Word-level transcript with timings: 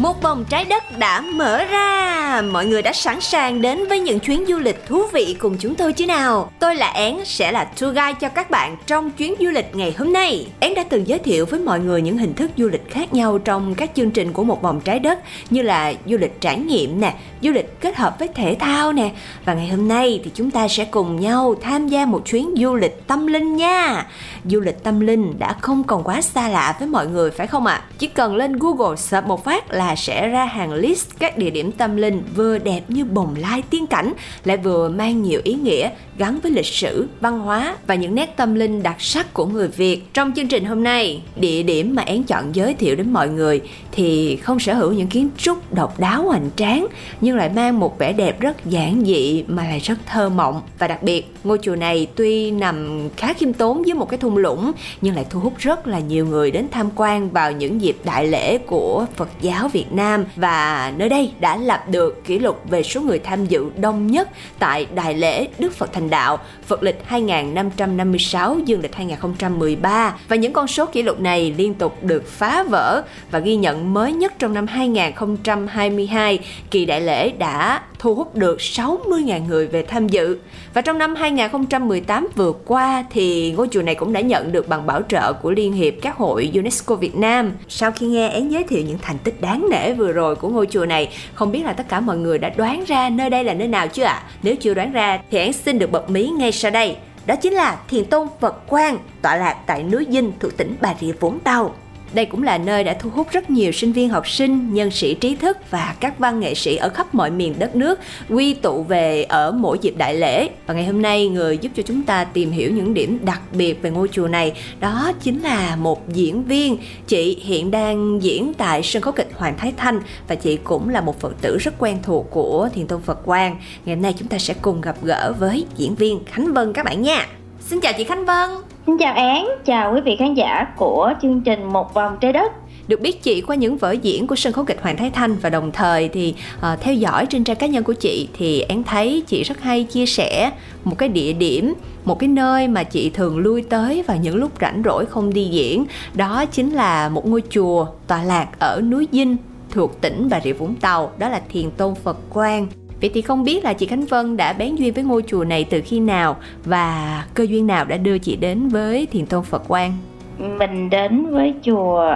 Một 0.00 0.22
vòng 0.22 0.44
trái 0.44 0.64
đất 0.64 0.98
đã 0.98 1.20
mở 1.20 1.64
ra. 1.64 2.42
Mọi 2.42 2.66
người 2.66 2.82
đã 2.82 2.92
sẵn 2.92 3.20
sàng 3.20 3.62
đến 3.62 3.88
với 3.88 4.00
những 4.00 4.20
chuyến 4.20 4.44
du 4.48 4.58
lịch 4.58 4.86
thú 4.86 5.02
vị 5.12 5.36
cùng 5.38 5.56
chúng 5.58 5.74
tôi 5.74 5.92
chứ 5.92 6.06
nào? 6.06 6.50
Tôi 6.58 6.74
là 6.76 6.86
Én, 6.86 7.16
sẽ 7.24 7.52
là 7.52 7.64
tour 7.64 7.94
guide 7.94 8.14
cho 8.20 8.28
các 8.28 8.50
bạn 8.50 8.76
trong 8.86 9.10
chuyến 9.10 9.34
du 9.40 9.50
lịch 9.50 9.74
ngày 9.74 9.94
hôm 9.98 10.12
nay. 10.12 10.46
Én 10.60 10.74
đã 10.74 10.84
từng 10.88 11.08
giới 11.08 11.18
thiệu 11.18 11.46
với 11.46 11.60
mọi 11.60 11.80
người 11.80 12.02
những 12.02 12.18
hình 12.18 12.34
thức 12.34 12.50
du 12.56 12.68
lịch 12.68 12.90
khác 12.90 13.14
nhau 13.14 13.38
trong 13.38 13.74
các 13.74 13.90
chương 13.94 14.10
trình 14.10 14.32
của 14.32 14.44
một 14.44 14.62
vòng 14.62 14.80
trái 14.80 14.98
đất 14.98 15.18
Như 15.50 15.62
là 15.62 15.92
du 16.06 16.16
lịch 16.16 16.40
trải 16.40 16.58
nghiệm 16.58 17.00
nè, 17.00 17.14
du 17.42 17.50
lịch 17.50 17.80
kết 17.80 17.96
hợp 17.96 18.18
với 18.18 18.28
thể 18.28 18.56
thao 18.60 18.92
nè. 18.92 19.10
Và 19.44 19.54
ngày 19.54 19.68
hôm 19.68 19.88
nay 19.88 20.20
thì 20.24 20.30
chúng 20.34 20.50
ta 20.50 20.68
sẽ 20.68 20.84
cùng 20.84 21.20
nhau 21.20 21.54
tham 21.62 21.88
gia 21.88 22.06
một 22.06 22.22
chuyến 22.24 22.54
du 22.56 22.74
lịch 22.74 23.06
tâm 23.06 23.26
linh 23.26 23.56
nha. 23.56 24.06
Du 24.44 24.60
lịch 24.60 24.82
tâm 24.82 25.00
linh 25.00 25.38
đã 25.38 25.52
không 25.60 25.84
còn 25.84 26.04
quá 26.04 26.20
xa 26.20 26.48
lạ 26.48 26.76
với 26.78 26.88
mọi 26.88 27.06
người 27.06 27.30
phải 27.30 27.46
không 27.46 27.66
ạ? 27.66 27.82
Chỉ 27.98 28.06
cần 28.06 28.36
lên 28.36 28.58
Google 28.58 28.96
search 28.96 29.26
một 29.26 29.44
phát 29.44 29.70
là 29.70 29.87
sẽ 29.96 30.28
ra 30.28 30.44
hàng 30.44 30.72
list 30.72 31.10
các 31.18 31.38
địa 31.38 31.50
điểm 31.50 31.72
tâm 31.72 31.96
linh 31.96 32.22
vừa 32.34 32.58
đẹp 32.58 32.80
như 32.88 33.04
bồng 33.04 33.34
lai 33.38 33.62
tiên 33.70 33.86
cảnh, 33.86 34.12
lại 34.44 34.56
vừa 34.56 34.88
mang 34.88 35.22
nhiều 35.22 35.40
ý 35.44 35.54
nghĩa 35.54 35.90
gắn 36.18 36.40
với 36.40 36.52
lịch 36.52 36.66
sử, 36.66 37.08
văn 37.20 37.38
hóa 37.38 37.76
và 37.86 37.94
những 37.94 38.14
nét 38.14 38.36
tâm 38.36 38.54
linh 38.54 38.82
đặc 38.82 38.96
sắc 38.98 39.34
của 39.34 39.46
người 39.46 39.68
Việt. 39.68 40.14
Trong 40.14 40.32
chương 40.36 40.48
trình 40.48 40.64
hôm 40.64 40.82
nay, 40.82 41.22
địa 41.36 41.62
điểm 41.62 41.94
mà 41.94 42.02
Én 42.02 42.22
chọn 42.22 42.54
giới 42.54 42.74
thiệu 42.74 42.96
đến 42.96 43.12
mọi 43.12 43.28
người 43.28 43.60
thì 43.92 44.36
không 44.36 44.60
sở 44.60 44.74
hữu 44.74 44.92
những 44.92 45.06
kiến 45.06 45.28
trúc 45.36 45.74
độc 45.74 46.00
đáo 46.00 46.22
hoành 46.22 46.50
tráng 46.56 46.86
nhưng 47.20 47.36
lại 47.36 47.50
mang 47.56 47.80
một 47.80 47.98
vẻ 47.98 48.12
đẹp 48.12 48.40
rất 48.40 48.64
giản 48.64 49.02
dị 49.06 49.44
mà 49.48 49.64
lại 49.64 49.78
rất 49.78 49.98
thơ 50.06 50.28
mộng 50.28 50.62
và 50.78 50.88
đặc 50.88 51.02
biệt 51.02 51.34
ngôi 51.44 51.58
chùa 51.62 51.76
này 51.76 52.06
tuy 52.14 52.50
nằm 52.50 53.08
khá 53.16 53.32
khiêm 53.32 53.52
tốn 53.52 53.86
dưới 53.86 53.94
một 53.94 54.08
cái 54.08 54.18
thung 54.18 54.36
lũng 54.36 54.72
nhưng 55.00 55.14
lại 55.14 55.26
thu 55.30 55.40
hút 55.40 55.52
rất 55.58 55.86
là 55.86 55.98
nhiều 55.98 56.26
người 56.26 56.50
đến 56.50 56.66
tham 56.70 56.88
quan 56.96 57.30
vào 57.30 57.52
những 57.52 57.80
dịp 57.80 57.96
đại 58.04 58.26
lễ 58.26 58.58
của 58.58 59.06
Phật 59.16 59.28
giáo 59.40 59.68
Việt 59.68 59.92
Nam 59.92 60.24
và 60.36 60.92
nơi 60.96 61.08
đây 61.08 61.32
đã 61.40 61.56
lập 61.56 61.80
được 61.90 62.24
kỷ 62.24 62.38
lục 62.38 62.62
về 62.70 62.82
số 62.82 63.00
người 63.00 63.18
tham 63.18 63.46
dự 63.46 63.70
đông 63.76 64.06
nhất 64.06 64.28
tại 64.58 64.86
đại 64.94 65.14
lễ 65.14 65.48
Đức 65.58 65.74
Phật 65.74 65.92
Thành 65.92 66.07
Đạo 66.10 66.38
Phật 66.66 66.82
lịch 66.82 67.00
2556 67.04 68.58
dương 68.64 68.80
lịch 68.80 68.94
2013 68.94 70.14
và 70.28 70.36
những 70.36 70.52
con 70.52 70.66
số 70.66 70.86
kỷ 70.86 71.02
lục 71.02 71.20
này 71.20 71.54
liên 71.56 71.74
tục 71.74 72.02
được 72.02 72.26
phá 72.26 72.62
vỡ 72.62 73.02
và 73.30 73.38
ghi 73.38 73.56
nhận 73.56 73.94
mới 73.94 74.12
nhất 74.12 74.32
trong 74.38 74.54
năm 74.54 74.66
2022 74.66 76.38
kỳ 76.70 76.84
đại 76.84 77.00
lễ 77.00 77.30
đã 77.30 77.82
thu 77.98 78.14
hút 78.14 78.36
được 78.36 78.58
60.000 78.58 79.46
người 79.46 79.66
về 79.66 79.82
tham 79.82 80.08
dự 80.08 80.38
và 80.74 80.80
trong 80.80 80.98
năm 80.98 81.14
2018 81.14 82.28
vừa 82.34 82.52
qua 82.52 83.04
thì 83.10 83.52
ngôi 83.52 83.68
chùa 83.70 83.82
này 83.82 83.94
cũng 83.94 84.12
đã 84.12 84.20
nhận 84.20 84.52
được 84.52 84.68
bằng 84.68 84.86
bảo 84.86 85.02
trợ 85.08 85.32
của 85.32 85.50
Liên 85.50 85.72
hiệp 85.72 85.94
các 86.02 86.16
hội 86.16 86.50
UNESCO 86.54 86.94
Việt 86.94 87.16
Nam. 87.16 87.52
Sau 87.68 87.92
khi 87.92 88.06
nghe 88.06 88.28
én 88.28 88.48
giới 88.48 88.64
thiệu 88.64 88.82
những 88.86 88.98
thành 89.02 89.18
tích 89.18 89.40
đáng 89.40 89.66
nể 89.70 89.92
vừa 89.92 90.12
rồi 90.12 90.36
của 90.36 90.48
ngôi 90.48 90.66
chùa 90.66 90.86
này, 90.86 91.08
không 91.34 91.52
biết 91.52 91.64
là 91.64 91.72
tất 91.72 91.88
cả 91.88 92.00
mọi 92.00 92.16
người 92.16 92.38
đã 92.38 92.48
đoán 92.56 92.84
ra 92.86 93.08
nơi 93.10 93.30
đây 93.30 93.44
là 93.44 93.54
nơi 93.54 93.68
nào 93.68 93.88
chưa 93.88 94.04
ạ? 94.04 94.12
À? 94.12 94.22
Nếu 94.42 94.56
chưa 94.56 94.74
đoán 94.74 94.92
ra 94.92 95.18
thì 95.30 95.38
én 95.38 95.52
xin 95.52 95.78
được 95.78 95.90
bật 95.90 95.97
mí 96.08 96.28
ngay 96.28 96.52
sau 96.52 96.70
đây. 96.70 96.96
Đó 97.26 97.36
chính 97.36 97.52
là 97.52 97.80
Thiền 97.88 98.04
Tôn 98.04 98.28
Phật 98.40 98.66
Quang, 98.66 98.98
tọa 99.22 99.36
lạc 99.36 99.56
tại 99.66 99.82
núi 99.82 100.06
Dinh 100.10 100.32
thuộc 100.40 100.56
tỉnh 100.56 100.76
Bà 100.80 100.94
Rịa 101.00 101.12
Vũng 101.12 101.40
Tàu. 101.40 101.74
Đây 102.12 102.24
cũng 102.26 102.42
là 102.42 102.58
nơi 102.58 102.84
đã 102.84 102.94
thu 102.94 103.10
hút 103.10 103.26
rất 103.30 103.50
nhiều 103.50 103.72
sinh 103.72 103.92
viên 103.92 104.08
học 104.08 104.28
sinh, 104.28 104.74
nhân 104.74 104.90
sĩ 104.90 105.14
trí 105.14 105.36
thức 105.36 105.58
và 105.70 105.94
các 106.00 106.18
văn 106.18 106.40
nghệ 106.40 106.54
sĩ 106.54 106.76
ở 106.76 106.88
khắp 106.88 107.14
mọi 107.14 107.30
miền 107.30 107.54
đất 107.58 107.76
nước 107.76 107.98
quy 108.28 108.54
tụ 108.54 108.82
về 108.82 109.22
ở 109.22 109.52
mỗi 109.52 109.78
dịp 109.80 109.94
đại 109.96 110.14
lễ. 110.14 110.48
Và 110.66 110.74
ngày 110.74 110.86
hôm 110.86 111.02
nay 111.02 111.28
người 111.28 111.58
giúp 111.58 111.72
cho 111.76 111.82
chúng 111.82 112.02
ta 112.02 112.24
tìm 112.24 112.50
hiểu 112.50 112.72
những 112.72 112.94
điểm 112.94 113.18
đặc 113.24 113.40
biệt 113.52 113.82
về 113.82 113.90
ngôi 113.90 114.08
chùa 114.12 114.28
này 114.28 114.52
đó 114.80 115.12
chính 115.22 115.42
là 115.42 115.76
một 115.76 116.08
diễn 116.12 116.44
viên. 116.44 116.76
Chị 117.06 117.38
hiện 117.42 117.70
đang 117.70 118.22
diễn 118.22 118.54
tại 118.54 118.82
sân 118.82 119.02
khấu 119.02 119.12
kịch 119.12 119.30
Hoàng 119.34 119.54
Thái 119.58 119.72
Thanh 119.76 120.00
và 120.28 120.34
chị 120.34 120.58
cũng 120.64 120.88
là 120.88 121.00
một 121.00 121.20
Phật 121.20 121.32
tử 121.40 121.58
rất 121.58 121.74
quen 121.78 121.98
thuộc 122.02 122.26
của 122.30 122.68
Thiền 122.74 122.86
Tôn 122.86 123.02
Phật 123.02 123.24
Quang. 123.24 123.56
Ngày 123.84 123.96
hôm 123.96 124.02
nay 124.02 124.14
chúng 124.18 124.28
ta 124.28 124.38
sẽ 124.38 124.54
cùng 124.62 124.80
gặp 124.80 124.96
gỡ 125.02 125.34
với 125.38 125.66
diễn 125.76 125.94
viên 125.94 126.24
Khánh 126.24 126.54
Vân 126.54 126.72
các 126.72 126.84
bạn 126.84 127.02
nha. 127.02 127.26
Xin 127.60 127.80
chào 127.80 127.92
chị 127.92 128.04
Khánh 128.04 128.24
Vân. 128.24 128.67
Xin 128.88 128.98
chào 128.98 129.14
Án, 129.14 129.48
chào 129.64 129.94
quý 129.94 130.00
vị 130.00 130.16
khán 130.16 130.34
giả 130.34 130.66
của 130.76 131.12
chương 131.22 131.40
trình 131.40 131.64
Một 131.64 131.94
vòng 131.94 132.16
trái 132.20 132.32
đất. 132.32 132.52
Được 132.88 133.00
biết 133.00 133.22
chị 133.22 133.40
qua 133.40 133.56
những 133.56 133.76
vở 133.76 133.92
diễn 133.92 134.26
của 134.26 134.36
sân 134.36 134.52
khấu 134.52 134.64
kịch 134.64 134.82
Hoàng 134.82 134.96
Thái 134.96 135.10
Thanh 135.10 135.36
và 135.36 135.50
đồng 135.50 135.72
thời 135.72 136.08
thì 136.08 136.34
uh, 136.58 136.80
theo 136.80 136.94
dõi 136.94 137.26
trên 137.26 137.44
trang 137.44 137.56
cá 137.56 137.66
nhân 137.66 137.84
của 137.84 137.92
chị 137.92 138.28
thì 138.38 138.60
em 138.60 138.84
thấy 138.84 139.22
chị 139.26 139.42
rất 139.42 139.60
hay 139.60 139.84
chia 139.84 140.06
sẻ 140.06 140.50
một 140.84 140.98
cái 140.98 141.08
địa 141.08 141.32
điểm 141.32 141.74
một 142.04 142.18
cái 142.18 142.28
nơi 142.28 142.68
mà 142.68 142.84
chị 142.84 143.10
thường 143.10 143.38
lui 143.38 143.62
tới 143.62 144.02
vào 144.06 144.16
những 144.16 144.36
lúc 144.36 144.50
rảnh 144.60 144.82
rỗi 144.84 145.06
không 145.06 145.32
đi 145.32 145.44
diễn. 145.44 145.84
Đó 146.14 146.44
chính 146.52 146.70
là 146.70 147.08
một 147.08 147.26
ngôi 147.26 147.42
chùa 147.50 147.86
tọa 148.06 148.22
lạc 148.22 148.48
ở 148.58 148.80
núi 148.80 149.08
Dinh 149.12 149.36
thuộc 149.70 150.00
tỉnh 150.00 150.28
Bà 150.30 150.40
Rịa 150.40 150.52
Vũng 150.52 150.74
Tàu 150.74 151.10
đó 151.18 151.28
là 151.28 151.40
Thiền 151.48 151.70
Tôn 151.70 151.94
Phật 151.94 152.16
Quang. 152.30 152.66
Vậy 153.00 153.10
thì 153.14 153.22
không 153.22 153.44
biết 153.44 153.64
là 153.64 153.72
chị 153.72 153.86
Khánh 153.86 154.06
Vân 154.06 154.36
đã 154.36 154.52
bén 154.52 154.76
duyên 154.76 154.94
với 154.94 155.04
ngôi 155.04 155.22
chùa 155.26 155.44
này 155.44 155.64
từ 155.64 155.80
khi 155.84 156.00
nào 156.00 156.36
và 156.64 157.24
cơ 157.34 157.46
duyên 157.48 157.66
nào 157.66 157.84
đã 157.84 157.96
đưa 157.96 158.18
chị 158.18 158.36
đến 158.36 158.68
với 158.68 159.06
Thiền 159.06 159.26
Tôn 159.26 159.44
Phật 159.44 159.68
Quang? 159.68 159.96
Mình 160.38 160.90
đến 160.90 161.26
với 161.26 161.54
chùa 161.62 162.14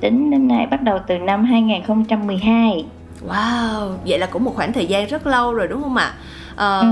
tính 0.00 0.30
đến 0.30 0.48
nay 0.48 0.66
bắt 0.70 0.82
đầu 0.82 0.98
từ 1.06 1.18
năm 1.18 1.44
2012. 1.44 2.84
Wow, 3.28 3.90
vậy 4.06 4.18
là 4.18 4.26
cũng 4.26 4.44
một 4.44 4.52
khoảng 4.56 4.72
thời 4.72 4.86
gian 4.86 5.06
rất 5.06 5.26
lâu 5.26 5.54
rồi 5.54 5.68
đúng 5.68 5.82
không 5.82 5.96
ạ? 5.96 6.14
À, 6.56 6.78
ừ. 6.78 6.86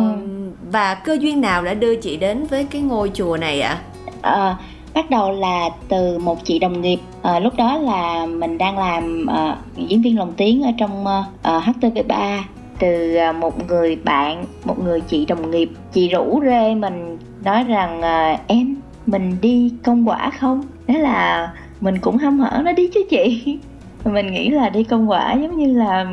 Và 0.71 0.95
cơ 0.95 1.19
duyên 1.21 1.41
nào 1.41 1.63
đã 1.63 1.75
đưa 1.75 1.97
chị 1.97 2.17
đến 2.17 2.47
với 2.47 2.65
cái 2.65 2.83
ngôi 2.83 3.11
chùa 3.15 3.37
này 3.37 3.61
ạ? 3.61 3.79
À, 4.23 4.57
bắt 4.95 5.11
đầu 5.11 5.33
là 5.33 5.69
từ 5.89 6.19
một 6.19 6.45
chị 6.45 6.59
đồng 6.59 6.81
nghiệp 6.81 6.99
à, 7.23 7.39
lúc 7.39 7.55
đó 7.57 7.77
là 7.79 8.27
mình 8.27 8.59
đang 8.59 8.79
làm 8.79 9.27
à, 9.27 9.57
diễn 9.77 10.03
viên 10.03 10.19
lồng 10.19 10.33
tiếng 10.33 10.63
ở 10.63 10.71
trong 10.79 11.07
à, 11.43 11.61
HTV3 11.61 12.41
từ 12.81 13.15
à, 13.15 13.33
một 13.33 13.69
người 13.69 13.97
bạn, 13.97 14.45
một 14.65 14.79
người 14.85 15.01
chị 15.01 15.27
đồng 15.27 15.51
nghiệp, 15.51 15.71
chị 15.93 16.09
rủ 16.09 16.41
rê 16.45 16.75
mình 16.75 17.19
nói 17.45 17.65
rằng 17.65 18.03
à, 18.03 18.39
em, 18.47 18.77
mình 19.07 19.37
đi 19.41 19.73
công 19.85 20.09
quả 20.09 20.31
không? 20.41 20.63
Thế 20.87 20.99
là 20.99 21.53
mình 21.81 21.99
cũng 21.99 22.17
hâm 22.17 22.39
hở 22.39 22.63
nó 22.65 22.73
đi 22.73 22.89
chứ 22.95 23.01
chị. 23.11 23.59
Mình 24.05 24.33
nghĩ 24.33 24.51
là 24.51 24.69
đi 24.69 24.85
công 24.85 25.11
quả 25.11 25.35
giống 25.35 25.59
như 25.59 25.79
là 25.79 26.07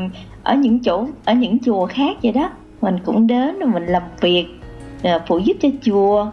ở 0.44 0.56
những 0.56 0.80
chỗ, 0.80 1.08
ở 1.26 1.34
những 1.34 1.58
chùa 1.60 1.86
khác 1.86 2.18
vậy 2.24 2.32
đó. 2.32 2.50
Mình 2.82 2.98
cũng 3.06 3.28
đến 3.28 3.60
rồi 3.60 3.70
mình 3.70 3.86
làm 3.86 4.04
việc 4.22 4.46
rồi 5.04 5.20
phụ 5.28 5.38
giúp 5.38 5.58
cho 5.60 5.70
chùa. 5.82 6.32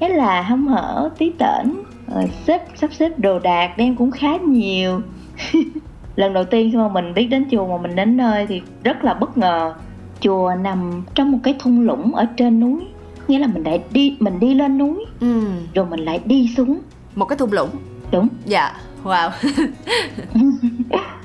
Thế 0.00 0.08
là 0.08 0.42
hâm 0.42 0.66
hở, 0.66 1.10
tí 1.18 1.32
tởn 1.38 1.82
rồi 2.14 2.30
xếp, 2.46 2.62
sắp 2.74 2.92
xếp 2.92 3.18
đồ 3.18 3.38
đạc, 3.38 3.74
đem 3.78 3.96
cũng 3.96 4.10
khá 4.10 4.36
nhiều. 4.36 5.00
lần 6.16 6.32
đầu 6.32 6.44
tiên 6.44 6.70
khi 6.72 6.78
mà 6.78 6.88
mình 6.88 7.14
biết 7.14 7.26
đến 7.26 7.44
chùa 7.50 7.66
mà 7.66 7.82
mình 7.82 7.96
đến 7.96 8.16
nơi 8.16 8.46
thì 8.46 8.62
rất 8.84 9.04
là 9.04 9.14
bất 9.14 9.38
ngờ. 9.38 9.74
Chùa 10.20 10.52
nằm 10.60 11.04
trong 11.14 11.32
một 11.32 11.38
cái 11.42 11.54
thung 11.58 11.80
lũng 11.80 12.14
ở 12.14 12.26
trên 12.36 12.60
núi 12.60 12.80
nghĩa 13.28 13.38
là 13.38 13.46
mình 13.46 13.62
lại 13.62 13.82
đi 13.92 14.16
mình 14.20 14.40
đi 14.40 14.54
lên 14.54 14.78
núi 14.78 15.04
ừ. 15.20 15.42
rồi 15.74 15.86
mình 15.86 16.00
lại 16.00 16.20
đi 16.24 16.50
xuống. 16.56 16.78
Một 17.14 17.24
cái 17.24 17.38
thung 17.38 17.52
lũng? 17.52 17.70
Đúng. 18.10 18.28
Dạ 18.44 18.72
wow. 19.04 19.30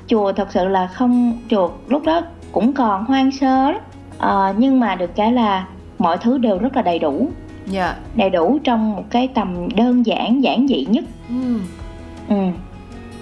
Chùa 0.06 0.32
thật 0.32 0.48
sự 0.52 0.68
là 0.68 0.86
không 0.86 1.38
chùa 1.50 1.70
lúc 1.88 2.02
đó 2.04 2.20
cũng 2.52 2.72
còn 2.72 3.04
hoang 3.04 3.30
sơ 3.30 3.70
lắm. 3.70 3.80
À, 4.18 4.54
nhưng 4.58 4.80
mà 4.80 4.94
được 4.94 5.16
cái 5.16 5.32
là 5.32 5.66
mọi 5.98 6.18
thứ 6.18 6.38
đều 6.38 6.58
rất 6.58 6.76
là 6.76 6.82
đầy 6.82 6.98
đủ. 6.98 7.30
Dạ. 7.66 7.84
Yeah. 7.84 7.96
đầy 8.16 8.30
đủ 8.30 8.58
trong 8.64 8.92
một 8.92 9.04
cái 9.10 9.28
tầm 9.34 9.68
đơn 9.76 10.06
giản 10.06 10.42
giản 10.42 10.68
dị 10.68 10.86
nhất. 10.90 11.04
Ừ. 11.28 11.60
ừ 12.28 12.36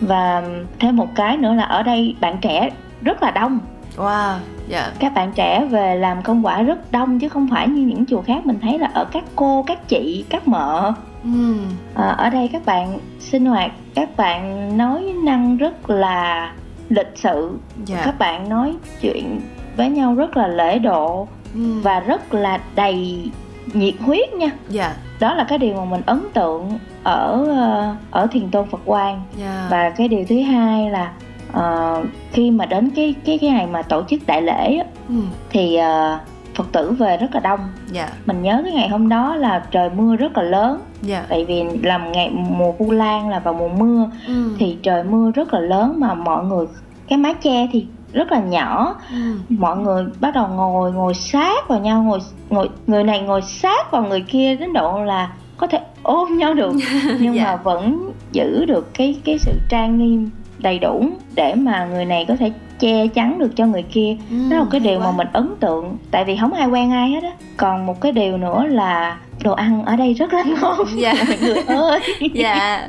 và 0.01 0.43
thêm 0.79 0.97
một 0.97 1.09
cái 1.15 1.37
nữa 1.37 1.55
là 1.55 1.63
ở 1.63 1.83
đây 1.83 2.17
bạn 2.21 2.39
trẻ 2.41 2.71
rất 3.03 3.23
là 3.23 3.31
đông. 3.31 3.59
Wow 3.97 4.35
dạ. 4.69 4.93
Các 4.99 5.15
bạn 5.15 5.33
trẻ 5.35 5.65
về 5.71 5.97
làm 5.97 6.23
công 6.23 6.47
quả 6.47 6.63
rất 6.63 6.93
đông 6.93 7.19
chứ 7.19 7.29
không 7.29 7.49
phải 7.51 7.69
như 7.69 7.83
những 7.83 8.07
chùa 8.07 8.23
khác. 8.23 8.47
Mình 8.47 8.59
thấy 8.63 8.79
là 8.79 8.91
ở 8.95 9.05
các 9.05 9.25
cô 9.37 9.65
các 9.67 9.89
chị 9.89 10.25
các 10.29 10.49
mợ. 10.49 10.93
Ừ. 11.25 11.55
à, 11.95 12.09
ở 12.09 12.31
đây 12.31 12.49
các 12.53 12.67
bạn 12.67 12.99
sinh 13.21 13.47
hoạt 13.47 13.71
các 13.95 14.17
bạn 14.17 14.77
nói 14.77 15.15
năng 15.25 15.57
rất 15.57 15.91
là 15.91 16.53
lịch 16.89 17.13
sự. 17.15 17.59
Dạ. 17.85 18.03
các 18.05 18.19
bạn 18.19 18.49
nói 18.49 18.77
chuyện 19.01 19.41
với 19.77 19.91
nhau 19.91 20.15
rất 20.15 20.37
là 20.37 20.47
lễ 20.47 20.79
độ 20.79 21.29
ừ. 21.55 21.81
và 21.83 22.01
rất 22.01 22.35
là 22.35 22.61
đầy 22.75 23.31
nhiệt 23.73 23.95
huyết 24.01 24.33
nha. 24.35 24.51
Dạ 24.69 24.95
đó 25.21 25.35
là 25.35 25.45
cái 25.45 25.59
điều 25.59 25.75
mà 25.75 25.85
mình 25.85 26.03
ấn 26.07 26.21
tượng 26.35 26.79
ở 27.03 27.45
ờ, 27.49 27.95
ở 28.11 28.27
thiền 28.27 28.51
tôn 28.51 28.71
Phật 28.71 28.81
Quang. 28.85 29.23
Dạ. 29.37 29.67
Và 29.71 29.91
cái 29.91 30.09
điều 30.09 30.25
thứ 30.29 30.41
hai 30.41 30.91
là 30.91 31.13
ờ, 31.53 32.03
khi 32.33 32.51
mà 32.51 32.67
đến 32.67 32.91
cái 32.91 33.15
cái 33.25 33.39
cái 33.39 33.51
ngày 33.51 33.67
mà 33.67 33.83
tổ 33.83 34.03
chức 34.09 34.21
đại 34.27 34.43
lễ 34.43 34.77
á, 34.77 34.85
ừ. 35.09 35.15
thì 35.51 35.77
ờ, 35.77 36.19
Phật 36.55 36.73
tử 36.73 36.91
về 36.91 37.17
rất 37.17 37.35
là 37.35 37.41
đông. 37.41 37.61
Dạ. 37.91 38.09
Mình 38.27 38.43
nhớ 38.43 38.61
cái 38.65 38.73
ngày 38.73 38.89
hôm 38.89 39.09
đó 39.09 39.37
là 39.37 39.63
trời 39.71 39.91
mưa 39.91 40.17
rất 40.17 40.37
là 40.37 40.43
lớn. 40.43 40.81
Dạ. 41.03 41.25
Tại 41.29 41.45
vì 41.45 41.65
làm 41.83 42.13
ngày 42.13 42.31
mùa 42.31 42.73
vu 42.73 42.91
lan 42.91 43.29
là 43.29 43.39
vào 43.39 43.55
mùa 43.55 43.69
mưa. 43.69 44.11
Ừ. 44.27 44.55
thì 44.59 44.79
trời 44.83 45.05
mưa 45.05 45.31
rất 45.31 45.55
là 45.55 45.61
lớn 45.61 45.95
mà 46.01 46.15
mọi 46.15 46.45
người 46.45 46.67
cái 47.09 47.19
mái 47.19 47.35
che 47.35 47.69
thì 47.73 47.87
rất 48.13 48.33
là 48.33 48.41
nhỏ 48.41 48.95
ừ. 49.11 49.17
mọi 49.49 49.77
người 49.77 50.05
bắt 50.21 50.35
đầu 50.35 50.49
ngồi 50.49 50.93
ngồi 50.93 51.15
sát 51.15 51.69
vào 51.69 51.81
nhau 51.81 52.03
ngồi 52.03 52.19
ngồi 52.51 52.69
người 52.87 53.05
này 53.05 53.21
ngồi 53.21 53.43
sát 53.43 53.91
vào 53.91 54.03
người 54.03 54.21
kia 54.21 54.57
đến 54.57 54.73
độ 54.73 55.05
là 55.05 55.33
có 55.57 55.67
thể 55.67 55.79
ôm 56.03 56.37
nhau 56.37 56.55
được 56.55 56.73
nhưng 57.21 57.35
Dạ. 57.37 57.45
mà 57.45 57.57
vẫn 57.57 58.13
giữ 58.33 58.65
được 58.65 58.95
cái 58.95 59.21
cái 59.25 59.39
sự 59.39 59.53
trang 59.69 59.99
nghiêm 59.99 60.31
đầy 60.59 60.79
đủ 60.79 61.11
để 61.35 61.55
mà 61.55 61.85
người 61.93 62.05
này 62.05 62.25
có 62.29 62.37
thể 62.37 62.53
che 62.79 63.07
chắn 63.07 63.39
được 63.39 63.57
cho 63.57 63.67
người 63.67 63.83
kia 63.83 64.17
Ừ, 64.31 64.37
đó 64.51 64.57
là 64.57 64.63
một 64.63 64.69
cái 64.71 64.81
điều 64.81 64.99
quá. 65.01 65.05
mà 65.07 65.13
mình 65.17 65.27
ấn 65.33 65.55
tượng 65.61 65.97
tại 66.11 66.25
vì 66.25 66.37
không 66.41 66.53
ai 66.53 66.69
quen 66.69 66.91
ai 66.93 67.11
hết 67.11 67.23
á 67.23 67.31
còn 67.57 67.87
một 67.87 68.01
cái 68.01 68.13
điều 68.13 68.37
nữa 68.39 68.65
là 68.69 69.19
đồ 69.45 69.53
ăn 69.53 69.85
ở 69.85 69.97
đây 69.97 70.15
rất 70.15 70.33
là 70.33 70.43
ngon 70.61 70.79
Dạ. 70.97 71.15
mọi 71.29 71.37
người 71.41 71.63
ơi 71.67 72.01
dạ 72.35 72.89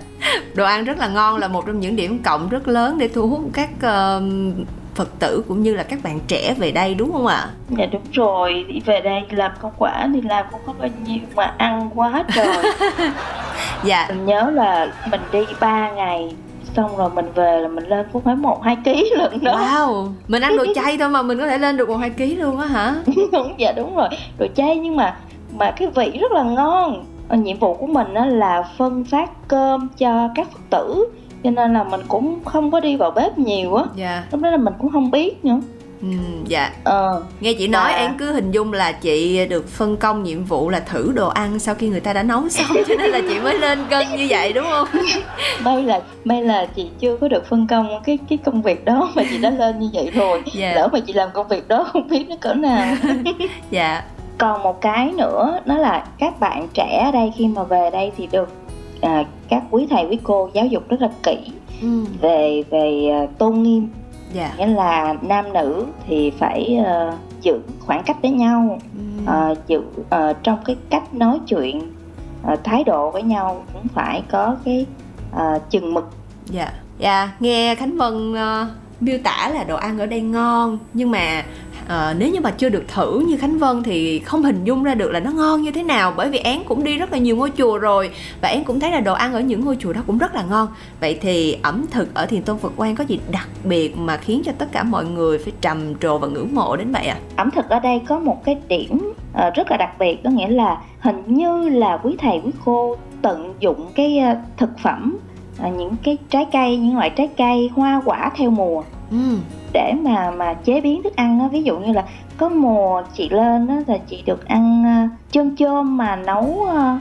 đồ 0.55 0.65
ăn 0.65 0.83
rất 0.83 0.97
là 0.97 1.07
ngon 1.07 1.37
là 1.37 1.47
một 1.47 1.65
trong 1.67 1.79
những 1.79 1.95
điểm 1.95 2.19
cộng 2.23 2.49
rất 2.49 2.67
lớn 2.67 2.97
để 2.97 3.07
thu 3.07 3.27
hút 3.27 3.41
các 3.53 3.69
ờ, 3.81 4.21
phật 4.99 5.19
tử 5.19 5.43
cũng 5.47 5.63
như 5.63 5.75
là 5.75 5.83
các 5.83 5.99
bạn 6.03 6.19
trẻ 6.27 6.55
về 6.57 6.71
đây 6.71 6.93
đúng 6.93 7.11
không 7.11 7.27
ạ? 7.27 7.49
Dạ 7.69 7.85
đúng 7.85 8.01
rồi. 8.13 8.65
Đi 8.67 8.79
về 8.85 9.01
đây 9.01 9.21
làm 9.29 9.51
công 9.59 9.71
quả 9.77 10.09
thì 10.13 10.21
làm 10.21 10.45
không 10.51 10.59
có 10.65 10.73
bao 10.79 10.89
nhiêu 11.05 11.19
mà 11.35 11.53
ăn 11.57 11.89
quá 11.95 12.23
trời 12.35 12.63
dạ. 13.83 14.05
Mình 14.09 14.25
nhớ 14.25 14.51
là 14.53 14.93
mình 15.11 15.21
đi 15.31 15.45
3 15.59 15.91
ngày 15.91 16.35
xong 16.75 16.97
rồi 16.97 17.09
mình 17.09 17.31
về 17.35 17.59
là 17.61 17.67
mình 17.67 17.87
lên 17.87 18.05
cũng 18.13 18.21
phải 18.21 18.35
một 18.35 18.63
hai 18.63 18.77
ký 18.85 19.11
lần 19.17 19.43
đó. 19.43 19.51
Wow. 19.51 20.07
Mình 20.27 20.41
ăn 20.41 20.57
đồ 20.57 20.65
chay 20.75 20.97
thôi 20.97 21.09
mà 21.09 21.21
mình 21.21 21.39
có 21.39 21.47
thể 21.47 21.57
lên 21.57 21.77
được 21.77 21.89
một 21.89 21.97
hai 21.97 22.09
ký 22.09 22.35
luôn 22.35 22.59
á 22.59 22.67
hả? 22.67 22.95
Đúng 23.31 23.53
dạ 23.57 23.71
đúng 23.71 23.95
rồi. 23.95 24.09
Đồ 24.39 24.47
chay 24.55 24.77
nhưng 24.77 24.95
mà 24.95 25.15
mà 25.57 25.71
cái 25.71 25.87
vị 25.95 26.17
rất 26.21 26.31
là 26.31 26.43
ngon. 26.43 27.05
Ờ, 27.29 27.37
nhiệm 27.37 27.59
vụ 27.59 27.73
của 27.73 27.87
mình 27.87 28.13
á 28.13 28.25
là 28.25 28.63
phân 28.77 29.03
phát 29.03 29.29
cơm 29.47 29.87
cho 29.97 30.29
các 30.35 30.47
phật 30.51 30.61
tử 30.69 31.05
cho 31.43 31.49
nên 31.51 31.73
là 31.73 31.83
mình 31.83 32.01
cũng 32.07 32.39
không 32.45 32.71
có 32.71 32.79
đi 32.79 32.95
vào 32.95 33.11
bếp 33.11 33.37
nhiều 33.37 33.75
á. 33.75 33.83
Dạ. 33.95 34.23
Lúc 34.31 34.41
đó 34.41 34.49
là 34.51 34.57
mình 34.57 34.73
cũng 34.79 34.91
không 34.91 35.11
biết 35.11 35.45
nữa. 35.45 35.59
Ừ, 36.01 36.07
dạ. 36.47 36.71
Ờ 36.83 37.23
nghe 37.39 37.53
chị 37.53 37.67
nói 37.67 37.89
Dạ. 37.91 37.97
em 37.97 38.11
cứ 38.17 38.31
hình 38.31 38.51
dung 38.51 38.73
là 38.73 38.91
chị 38.91 39.45
được 39.45 39.67
phân 39.69 39.97
công 39.97 40.23
nhiệm 40.23 40.43
vụ 40.43 40.69
là 40.69 40.79
thử 40.79 41.11
đồ 41.15 41.27
ăn 41.29 41.59
sau 41.59 41.75
khi 41.75 41.89
người 41.89 41.99
ta 41.99 42.13
đã 42.13 42.23
nấu 42.23 42.49
xong 42.49 42.77
cho 42.87 42.95
nên 42.99 43.09
là 43.11 43.21
chị 43.29 43.39
mới 43.39 43.57
lên 43.59 43.79
cân 43.89 44.07
như 44.17 44.25
vậy 44.29 44.53
đúng 44.53 44.65
không? 44.69 44.87
May 45.63 45.83
là 45.83 46.01
may 46.23 46.43
là 46.43 46.65
chị 46.75 46.89
chưa 46.99 47.17
có 47.17 47.27
được 47.27 47.45
phân 47.49 47.67
công 47.67 47.87
cái 48.03 48.17
cái 48.29 48.37
công 48.45 48.61
việc 48.61 48.85
đó 48.85 49.09
mà 49.15 49.23
chị 49.29 49.37
đã 49.37 49.49
lên 49.49 49.79
như 49.79 49.89
vậy 49.93 50.11
rồi. 50.13 50.43
Dạ. 50.53 50.71
lỡ 50.75 50.89
mà 50.93 50.99
chị 50.99 51.13
làm 51.13 51.29
công 51.33 51.47
việc 51.47 51.67
đó 51.67 51.83
không 51.93 52.07
biết 52.07 52.25
nó 52.29 52.35
cỡ 52.41 52.53
nào. 52.53 52.95
Dạ. 53.71 54.03
Còn 54.37 54.63
một 54.63 54.81
cái 54.81 55.11
nữa 55.11 55.59
đó 55.65 55.77
là 55.77 56.05
các 56.19 56.39
bạn 56.39 56.67
trẻ 56.73 57.03
ở 57.05 57.11
đây 57.11 57.31
khi 57.37 57.47
mà 57.47 57.63
về 57.63 57.89
đây 57.89 58.11
thì 58.17 58.27
được 58.31 58.49
à, 59.01 59.25
các 59.49 59.63
quý 59.71 59.87
thầy 59.89 60.05
quý 60.09 60.19
cô 60.23 60.49
giáo 60.53 60.65
dục 60.65 60.89
rất 60.89 61.01
là 61.01 61.09
kỹ 61.23 61.37
ừ, 61.81 62.05
về 62.21 62.63
về 62.69 63.09
à, 63.11 63.27
tôn 63.37 63.63
nghiêm. 63.63 63.87
Dạ. 64.33 64.53
Nghĩa 64.57 64.67
là 64.67 65.15
nam 65.21 65.53
nữ 65.53 65.85
thì 66.07 66.29
phải 66.29 66.77
à, 66.85 67.17
giữ 67.41 67.59
khoảng 67.79 68.03
cách 68.03 68.17
với 68.21 68.31
nhau 68.31 68.79
ừ, 68.93 69.23
à, 69.25 69.55
giữ 69.67 69.81
à, 70.09 70.33
trong 70.43 70.59
cái 70.65 70.75
cách 70.89 71.13
nói 71.13 71.39
chuyện 71.47 71.81
à, 72.43 72.55
thái 72.63 72.83
độ 72.83 73.11
với 73.11 73.23
nhau 73.23 73.63
cũng 73.73 73.87
phải 73.87 74.23
có 74.31 74.55
cái 74.65 74.85
à, 75.31 75.59
chừng 75.69 75.93
mực. 75.93 76.09
Dạ. 76.45 76.71
Dạ 76.99 77.31
nghe 77.39 77.75
khánh 77.75 77.97
vân 77.97 78.33
ờ, 78.33 78.67
miêu 78.99 79.17
tả 79.23 79.51
là 79.53 79.63
đồ 79.63 79.75
ăn 79.75 79.99
ở 79.99 80.05
đây 80.05 80.21
ngon 80.21 80.77
nhưng 80.93 81.11
mà 81.11 81.45
ờ, 81.89 82.13
nếu 82.17 82.29
như 82.29 82.39
mà 82.41 82.51
chưa 82.51 82.69
được 82.69 82.83
thử 82.87 83.19
như 83.19 83.37
khánh 83.37 83.57
vân 83.57 83.83
thì 83.83 84.19
không 84.19 84.43
hình 84.43 84.63
dung 84.63 84.83
ra 84.83 84.93
được 84.93 85.11
là 85.11 85.19
nó 85.19 85.31
ngon 85.31 85.61
như 85.61 85.71
thế 85.71 85.83
nào 85.83 86.13
bởi 86.17 86.29
vì 86.29 86.37
én 86.37 86.59
cũng 86.67 86.83
đi 86.83 86.97
rất 86.97 87.11
là 87.11 87.17
nhiều 87.17 87.35
ngôi 87.35 87.51
chùa 87.57 87.77
rồi 87.77 88.09
và 88.41 88.49
én 88.49 88.63
cũng 88.63 88.79
thấy 88.79 88.91
là 88.91 88.99
đồ 88.99 89.13
ăn 89.13 89.33
ở 89.33 89.39
những 89.39 89.65
ngôi 89.65 89.77
chùa 89.79 89.93
đó 89.93 90.01
cũng 90.07 90.17
rất 90.17 90.35
là 90.35 90.43
ngon. 90.43 90.67
Vậy 91.01 91.17
thì 91.21 91.57
ẩm 91.61 91.85
thực 91.91 92.13
ở 92.13 92.25
thiền 92.25 92.41
tôn 92.41 92.57
phật 92.57 92.71
quan 92.75 92.95
có 92.95 93.03
gì 93.07 93.19
đặc 93.31 93.47
biệt 93.63 93.97
mà 93.97 94.17
khiến 94.17 94.41
cho 94.45 94.51
tất 94.57 94.71
cả 94.71 94.83
mọi 94.83 95.05
người 95.05 95.37
phải 95.37 95.53
trầm 95.61 95.95
trồ 95.95 96.17
và 96.17 96.27
ngưỡng 96.27 96.55
mộ 96.55 96.75
đến 96.75 96.91
vậy 96.91 97.07
ạ? 97.07 97.17
Ẩm 97.35 97.51
thực 97.51 97.69
ở 97.69 97.79
đây 97.79 98.01
có 98.07 98.19
một 98.19 98.45
cái 98.45 98.57
điểm 98.67 99.13
ờ, 99.33 99.49
rất 99.49 99.71
là 99.71 99.77
đặc 99.77 99.89
biệt 99.99 100.23
có 100.23 100.29
nghĩa 100.29 100.47
là 100.47 100.81
hình 100.99 101.23
như 101.27 101.69
là 101.69 101.97
quý 102.03 102.15
thầy 102.19 102.41
quý 102.45 102.51
cô 102.65 102.97
tận 103.21 103.53
dụng 103.59 103.91
cái 103.95 104.19
ờ, 104.19 104.35
thực 104.57 104.79
phẩm 104.83 105.17
những 105.77 105.95
cái 106.03 106.17
trái 106.29 106.45
cây 106.51 106.77
những 106.77 106.97
loại 106.97 107.09
trái 107.09 107.29
cây 107.37 107.69
hoa 107.75 108.01
quả 108.05 108.31
theo 108.35 108.49
mùa. 108.49 108.83
Ừ. 109.11 109.17
để 109.73 109.93
mà 110.01 110.31
mà 110.31 110.53
chế 110.53 110.81
biến 110.81 111.03
thức 111.03 111.15
ăn 111.15 111.39
á. 111.39 111.47
ví 111.51 111.63
dụ 111.63 111.77
như 111.79 111.93
là 111.93 112.03
có 112.37 112.49
mùa 112.49 113.03
chị 113.13 113.29
lên 113.29 113.67
á 113.67 113.75
là 113.87 113.97
chị 114.09 114.23
được 114.25 114.47
ăn 114.47 114.83
ờ, 114.85 115.17
chôm 115.31 115.55
chôm 115.55 115.97
mà 115.97 116.15
nấu 116.15 116.65
ờ, 116.69 116.97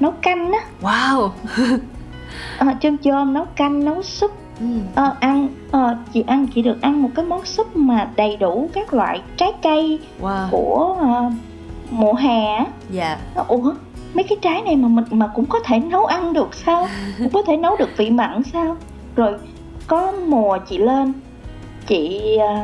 nấu 0.00 0.10
canh 0.10 0.52
á. 0.52 0.60
Wow. 0.82 1.28
Ờ, 2.58 2.66
chôm 2.80 2.96
chôm 2.98 3.34
nấu 3.34 3.44
canh 3.56 3.84
nấu 3.84 4.02
súp. 4.02 4.30
Ừ. 4.60 4.66
Ờ, 4.94 5.16
ăn 5.20 5.48
ờ, 5.70 5.96
chị 6.12 6.24
ăn 6.26 6.46
chị 6.54 6.62
được 6.62 6.82
ăn 6.82 7.02
một 7.02 7.08
cái 7.14 7.24
món 7.24 7.44
súp 7.44 7.76
mà 7.76 8.10
đầy 8.16 8.36
đủ 8.36 8.70
các 8.72 8.94
loại 8.94 9.22
trái 9.36 9.52
cây 9.62 9.98
wow. 10.20 10.50
của 10.50 10.96
ờ, 11.00 11.30
mùa 11.90 12.14
hè 12.14 12.54
á. 12.54 12.66
dạ. 12.90 13.18
Ủa 13.48 13.72
mấy 14.14 14.24
cái 14.24 14.38
trái 14.42 14.62
này 14.62 14.76
mà 14.76 14.88
mình 14.88 15.04
mà 15.10 15.30
cũng 15.34 15.46
có 15.46 15.58
thể 15.64 15.78
nấu 15.78 16.06
ăn 16.06 16.32
được 16.32 16.54
sao? 16.54 16.88
Cũng 17.18 17.32
có 17.32 17.42
thể 17.42 17.56
nấu 17.56 17.76
được 17.76 17.88
vị 17.96 18.10
mặn 18.10 18.42
sao? 18.42 18.76
Rồi 19.16 19.34
có 19.86 20.12
mùa 20.26 20.58
chị 20.68 20.78
lên 20.78 21.12
chị 21.86 22.36
ờ, 22.36 22.54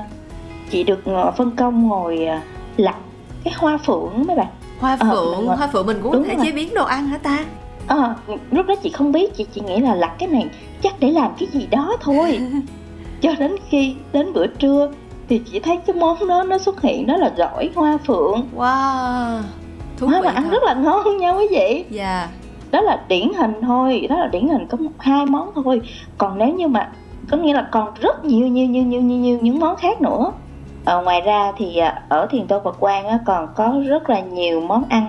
chị 0.70 0.84
được 0.84 1.04
ờ, 1.04 1.30
phân 1.36 1.50
công 1.56 1.88
ngồi 1.88 2.24
ờ, 2.26 2.38
lặt 2.76 2.96
cái 3.44 3.54
hoa 3.58 3.76
phượng 3.78 4.24
mấy 4.26 4.36
bạn. 4.36 4.46
Hoa 4.78 4.96
Ờ, 5.00 5.10
phượng 5.10 5.36
mình- 5.46 5.56
hoa 5.56 5.66
phượng 5.72 5.86
mình 5.86 5.98
cũng 6.02 6.12
có 6.12 6.18
thể 6.28 6.34
rồi. 6.34 6.46
chế 6.46 6.52
biến 6.52 6.74
đồ 6.74 6.84
ăn 6.84 7.06
hả 7.06 7.18
ta? 7.18 7.44
Ờ, 7.86 8.14
lúc 8.50 8.66
đó 8.66 8.74
chị 8.82 8.90
không 8.90 9.12
biết 9.12 9.36
chị 9.36 9.46
chỉ 9.54 9.60
nghĩ 9.60 9.80
là 9.80 9.94
lặt 9.94 10.12
cái 10.18 10.28
này 10.28 10.46
chắc 10.82 10.94
để 11.00 11.10
làm 11.10 11.30
cái 11.38 11.48
gì 11.52 11.66
đó 11.70 11.96
thôi. 12.00 12.38
Cho 13.20 13.32
đến 13.38 13.56
khi 13.68 13.94
đến 14.12 14.32
bữa 14.32 14.46
trưa 14.46 14.90
thì 15.28 15.40
chị 15.52 15.60
thấy 15.60 15.76
cái 15.86 15.96
món 15.96 16.28
đó 16.28 16.42
nó 16.42 16.58
xuất 16.58 16.82
hiện 16.82 17.06
đó 17.06 17.16
là 17.16 17.32
gỏi 17.36 17.70
hoa 17.74 17.98
phượng. 18.06 18.48
Wow 18.56 19.40
thú 19.98 20.06
vị 20.06 20.14
mà 20.24 20.30
ăn 20.30 20.42
thật. 20.44 20.50
rất 20.52 20.62
là 20.62 20.74
ngon 20.74 21.18
nha 21.18 21.30
quý 21.32 21.46
vị. 21.50 21.84
Dạ. 21.90 22.28
Đó 22.70 22.80
là 22.80 23.04
điển 23.08 23.28
hình 23.38 23.52
thôi 23.62 24.06
đó 24.10 24.16
là 24.16 24.26
điển 24.26 24.48
hình 24.48 24.66
có 24.66 24.78
hai 24.98 25.26
món 25.26 25.50
thôi. 25.54 25.80
Còn 26.18 26.38
nếu 26.38 26.48
như 26.54 26.68
mà 26.68 26.88
có 27.30 27.36
nghĩa 27.36 27.52
là 27.54 27.68
còn 27.70 27.94
rất 28.00 28.24
nhiều 28.24 28.46
nhiều 28.46 28.66
nhiều 28.66 28.82
nhiều 28.84 29.00
nhiều, 29.00 29.18
nhiều 29.18 29.38
những 29.42 29.58
món 29.58 29.76
khác 29.76 30.00
nữa. 30.00 30.32
Ờ, 30.84 31.02
ngoài 31.02 31.20
ra 31.20 31.52
thì 31.56 31.76
à, 31.76 32.02
ở 32.08 32.26
thiền 32.30 32.46
tôn 32.46 32.64
Phật 32.64 32.80
Quang 32.80 33.06
á, 33.06 33.18
còn 33.26 33.48
có 33.54 33.82
rất 33.86 34.10
là 34.10 34.20
nhiều 34.20 34.60
món 34.60 34.84
ăn 34.88 35.06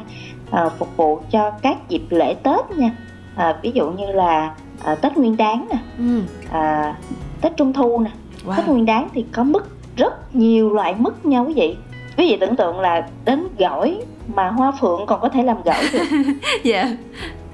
à, 0.52 0.70
phục 0.70 0.98
vụ 0.98 1.20
cho 1.32 1.52
các 1.62 1.90
dịp 1.90 2.04
lễ 2.10 2.34
Tết 2.34 2.72
nha. 2.78 2.92
À, 3.36 3.60
ví 3.62 3.72
dụ 3.72 3.90
như 3.90 4.12
là 4.12 4.56
à, 4.84 4.96
Tết 4.96 5.18
Nguyên 5.18 5.38
Đán 5.38 5.68
nè 5.72 5.78
ừ. 5.98 6.22
à, 6.52 6.96
Tết 7.42 7.58
Trung 7.58 7.74
Thu 7.74 8.00
nè. 8.00 8.12
Tết 8.58 8.66
wow 8.66 8.72
Nguyên 8.72 8.86
Đán 8.86 9.08
thì 9.14 9.26
có 9.32 9.44
mứt 9.44 9.64
rất 9.96 10.36
nhiều 10.36 10.74
loại 10.74 10.96
mứt 10.98 11.26
nha 11.26 11.40
quý 11.40 11.54
vị. 11.54 11.76
Quý 12.18 12.30
vị 12.30 12.38
tưởng 12.40 12.56
tượng 12.56 12.80
là 12.80 13.08
đến 13.26 13.48
gỏi 13.60 14.02
mà 14.36 14.50
hoa 14.50 14.72
phượng 14.82 15.06
còn 15.06 15.22
có 15.22 15.30
thể 15.30 15.44
làm 15.44 15.58
gỏi 15.64 15.84
được. 15.94 16.04
Dạ. 16.64 16.90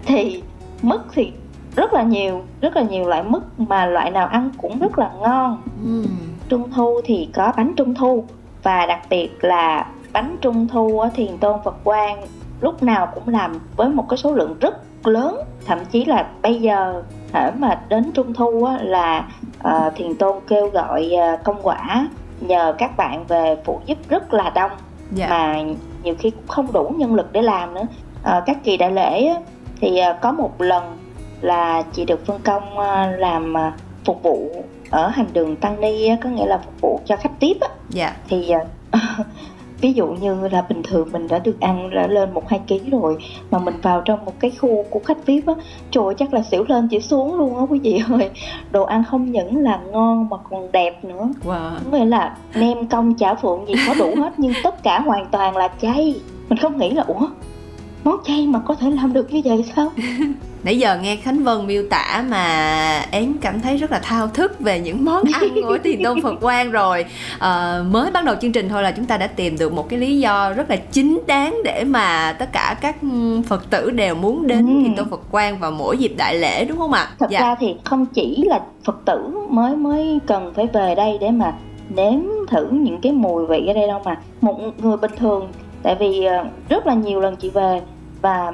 Thì 0.05 0.41
mứt 0.81 1.01
thì 1.13 1.31
rất 1.75 1.93
là 1.93 2.03
nhiều 2.03 2.41
rất 2.61 2.75
là 2.75 2.81
nhiều 2.81 3.07
loại 3.07 3.23
mứt 3.23 3.41
mà 3.57 3.85
loại 3.85 4.11
nào 4.11 4.27
ăn 4.27 4.49
cũng 4.57 4.79
rất 4.79 4.99
là 4.99 5.11
ngon. 5.21 5.61
Ừ. 5.85 6.03
trung 6.49 6.71
thu 6.71 7.01
thì 7.05 7.29
có 7.33 7.53
bánh 7.57 7.73
trung 7.75 7.95
thu 7.95 8.25
và 8.63 8.85
đặc 8.85 9.01
biệt 9.09 9.29
là 9.41 9.85
bánh 10.13 10.37
trung 10.41 10.67
thu 10.67 10.99
ở 10.99 11.09
thiền 11.15 11.37
tôn 11.37 11.59
phật 11.63 11.75
quang 11.83 12.21
lúc 12.61 12.83
nào 12.83 13.07
cũng 13.15 13.27
làm 13.27 13.59
với 13.75 13.89
một 13.89 14.05
cái 14.09 14.17
số 14.17 14.33
lượng 14.33 14.55
rất 14.59 14.75
lớn. 15.07 15.37
Thậm 15.65 15.79
chí 15.91 16.05
là 16.05 16.27
bây 16.41 16.61
giờ 16.61 17.03
hễ 17.33 17.51
mà 17.51 17.81
đến 17.89 18.11
trung 18.13 18.33
thu 18.33 18.63
á, 18.63 18.77
là 18.81 19.27
ờ, 19.59 19.91
thiền 19.95 20.15
tôn 20.15 20.37
kêu 20.47 20.67
gọi 20.67 21.11
ờ, 21.11 21.37
công 21.43 21.59
quả 21.63 22.07
nhờ 22.41 22.75
các 22.77 22.97
bạn 22.97 23.25
về 23.27 23.57
phụ 23.65 23.79
giúp 23.85 23.97
rất 24.09 24.33
là 24.33 24.49
đông 24.49 24.71
dạ. 25.11 25.27
mà 25.29 25.57
nhiều 26.03 26.15
khi 26.19 26.29
cũng 26.29 26.47
không 26.47 26.71
đủ 26.73 26.93
nhân 26.97 27.15
lực 27.15 27.31
để 27.31 27.41
làm 27.41 27.73
nữa. 27.73 27.85
Ờ, 28.23 28.43
các 28.45 28.57
kỳ 28.63 28.77
đại 28.77 28.91
lễ 28.91 29.25
á, 29.25 29.35
thì 29.81 29.97
ờ, 29.97 30.17
có 30.21 30.31
một 30.31 30.61
lần 30.61 30.83
là 31.43 31.83
chị 31.93 32.05
được 32.05 32.25
phân 32.25 32.41
công 32.43 32.77
ờ, 32.77 33.11
làm 33.11 33.53
ờ, 33.53 33.71
phục 34.05 34.23
vụ 34.23 34.63
ở 34.89 35.07
hành 35.07 35.27
đường 35.33 35.55
tăng 35.55 35.81
ni 35.81 36.07
á, 36.07 36.17
có 36.23 36.29
nghĩa 36.29 36.45
là 36.45 36.57
phục 36.57 36.81
vụ 36.81 36.99
cho 37.05 37.15
khách 37.15 37.39
tiếp 37.39 37.57
á. 37.61 37.67
dạ. 37.89 38.15
Thì 38.29 38.49
ờ, 38.91 38.99
ví 39.81 39.93
dụ 39.93 40.07
như 40.07 40.47
là 40.51 40.61
bình 40.69 40.83
thường 40.83 41.09
mình 41.11 41.27
đã 41.27 41.39
được 41.39 41.59
ăn 41.59 41.89
đã 41.95 42.07
lên 42.07 42.33
một 42.33 42.49
hai 42.49 42.59
ký 42.67 42.81
rồi 42.91 43.17
mà 43.51 43.59
mình 43.59 43.73
vào 43.81 44.01
trong 44.01 44.25
một 44.25 44.39
cái 44.39 44.51
khu 44.51 44.83
của 44.89 44.99
khách 45.05 45.25
vip 45.25 45.47
á 45.47 45.53
trời 45.91 46.03
ơi, 46.03 46.15
chắc 46.17 46.33
là 46.33 46.41
xỉu 46.41 46.65
lên 46.67 46.87
chỉ 46.87 46.99
xuống 46.99 47.35
luôn 47.37 47.57
á 47.57 47.63
quý 47.69 47.79
vị 47.79 48.01
ơi. 48.11 48.29
Đồ 48.71 48.83
ăn 48.83 49.03
không 49.09 49.31
những 49.31 49.57
là 49.57 49.79
ngon 49.91 50.29
mà 50.29 50.37
còn 50.49 50.71
đẹp 50.71 51.03
nữa. 51.05 51.29
Wow. 51.45 51.71
Nghĩa 51.91 52.05
là 52.05 52.37
nem 52.55 52.87
công 52.87 53.15
chả 53.15 53.35
phượng 53.35 53.67
gì 53.67 53.73
có 53.87 53.93
đủ 53.99 54.15
hết 54.17 54.33
nhưng 54.37 54.53
tất 54.63 54.83
cả 54.83 54.99
hoàn 54.99 55.25
toàn 55.31 55.57
là 55.57 55.69
chay. 55.81 56.15
Mình 56.49 56.59
không 56.59 56.77
nghĩ 56.77 56.89
là 56.89 57.03
ủa 57.03 57.27
món 58.03 58.17
chay 58.25 58.47
mà 58.47 58.59
có 58.59 58.75
thể 58.75 58.91
làm 58.91 59.13
được 59.13 59.33
như 59.33 59.41
vậy 59.45 59.65
sao 59.75 59.91
Nãy 60.63 60.79
giờ 60.79 60.97
nghe 61.01 61.15
Khánh 61.15 61.43
Vân 61.43 61.67
miêu 61.67 61.83
tả 61.89 62.23
mà 62.29 63.05
én 63.11 63.33
cảm 63.41 63.61
thấy 63.61 63.77
rất 63.77 63.91
là 63.91 63.99
thao 64.03 64.27
thức 64.27 64.59
về 64.59 64.79
những 64.79 65.05
món 65.05 65.23
ăn 65.33 65.43
của 65.67 65.77
Thiền 65.83 66.03
Tôn 66.03 66.21
Phật 66.21 66.35
Quang 66.41 66.71
rồi 66.71 67.05
à, 67.39 67.81
Mới 67.91 68.11
bắt 68.11 68.23
đầu 68.23 68.35
chương 68.41 68.51
trình 68.51 68.69
thôi 68.69 68.83
là 68.83 68.91
chúng 68.91 69.05
ta 69.05 69.17
đã 69.17 69.27
tìm 69.27 69.57
được 69.57 69.73
một 69.73 69.89
cái 69.89 69.99
lý 69.99 70.19
do 70.19 70.53
rất 70.53 70.69
là 70.69 70.75
chính 70.75 71.21
đáng 71.27 71.57
Để 71.63 71.83
mà 71.83 72.35
tất 72.39 72.49
cả 72.51 72.77
các 72.81 72.95
Phật 73.47 73.69
tử 73.69 73.89
đều 73.89 74.15
muốn 74.15 74.47
đến 74.47 74.67
ừ. 74.67 74.83
Thiền 74.83 74.95
Tôn 74.95 75.09
Phật 75.09 75.21
Quang 75.31 75.59
vào 75.59 75.71
mỗi 75.71 75.97
dịp 75.97 76.13
đại 76.17 76.35
lễ 76.35 76.65
đúng 76.65 76.77
không 76.77 76.91
ạ? 76.91 77.07
Thật 77.19 77.29
dạ. 77.29 77.39
ra 77.39 77.55
thì 77.59 77.75
không 77.83 78.05
chỉ 78.05 78.43
là 78.47 78.59
Phật 78.85 79.05
tử 79.05 79.47
mới 79.49 79.75
mới 79.75 80.19
cần 80.27 80.53
phải 80.55 80.67
về 80.73 80.95
đây 80.95 81.17
để 81.21 81.31
mà 81.31 81.53
nếm 81.89 82.19
thử 82.49 82.67
những 82.71 83.01
cái 83.01 83.11
mùi 83.11 83.45
vị 83.45 83.67
ở 83.67 83.73
đây 83.73 83.87
đâu 83.87 84.01
mà 84.05 84.17
Một 84.41 84.59
người 84.77 84.97
bình 84.97 85.11
thường 85.17 85.47
Tại 85.83 85.95
vì 85.99 86.23
ờ, 86.23 86.45
rất 86.69 86.87
là 86.87 86.93
nhiều 86.93 87.19
lần 87.19 87.35
chị 87.35 87.49
về 87.49 87.81
và 88.21 88.51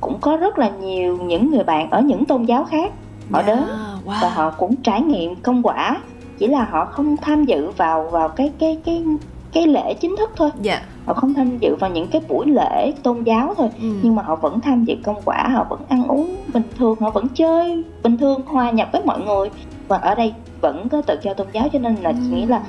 cũng 0.00 0.18
có 0.20 0.36
rất 0.36 0.58
là 0.58 0.68
nhiều 0.68 1.18
những 1.22 1.50
người 1.50 1.64
bạn 1.64 1.90
ở 1.90 2.00
những 2.00 2.24
tôn 2.24 2.44
giáo 2.44 2.64
khác 2.64 2.92
họ 3.30 3.38
yeah, 3.38 3.46
đến 3.46 3.58
wow. 4.04 4.22
và 4.22 4.28
họ 4.28 4.50
cũng 4.50 4.76
trải 4.76 5.02
nghiệm 5.02 5.36
công 5.36 5.62
quả 5.62 5.96
chỉ 6.38 6.46
là 6.46 6.64
họ 6.70 6.84
không 6.84 7.16
tham 7.16 7.44
dự 7.44 7.70
vào 7.70 8.08
vào 8.10 8.28
cái 8.28 8.52
cái 8.58 8.78
cái 8.84 9.04
cái 9.52 9.66
lễ 9.66 9.94
chính 9.94 10.16
thức 10.18 10.30
thôi 10.36 10.50
yeah. 10.52 10.64
Dạ. 10.64 10.82
họ 11.06 11.14
không 11.14 11.34
tham 11.34 11.58
dự 11.58 11.74
vào 11.74 11.90
những 11.90 12.06
cái 12.06 12.22
buổi 12.28 12.46
lễ 12.46 12.92
tôn 13.02 13.22
giáo 13.22 13.54
thôi 13.56 13.68
ừ. 13.82 13.88
nhưng 14.02 14.14
mà 14.14 14.22
họ 14.22 14.36
vẫn 14.36 14.60
tham 14.60 14.84
dự 14.84 14.94
công 15.04 15.20
quả 15.24 15.48
họ 15.52 15.66
vẫn 15.70 15.80
ăn 15.88 16.08
uống 16.08 16.36
bình 16.54 16.62
thường 16.78 16.96
họ 17.00 17.10
vẫn 17.10 17.28
chơi 17.28 17.84
bình 18.02 18.16
thường 18.16 18.40
hòa 18.46 18.70
nhập 18.70 18.88
với 18.92 19.02
mọi 19.04 19.20
người 19.20 19.50
và 19.88 19.96
ở 19.96 20.14
đây 20.14 20.34
vẫn 20.60 20.88
có 20.88 21.02
tự 21.02 21.18
do 21.22 21.34
tôn 21.34 21.46
giáo 21.52 21.68
cho 21.72 21.78
nên 21.78 21.94
là 21.94 22.10
ừ. 22.10 22.16
nghĩ 22.30 22.46
là 22.46 22.62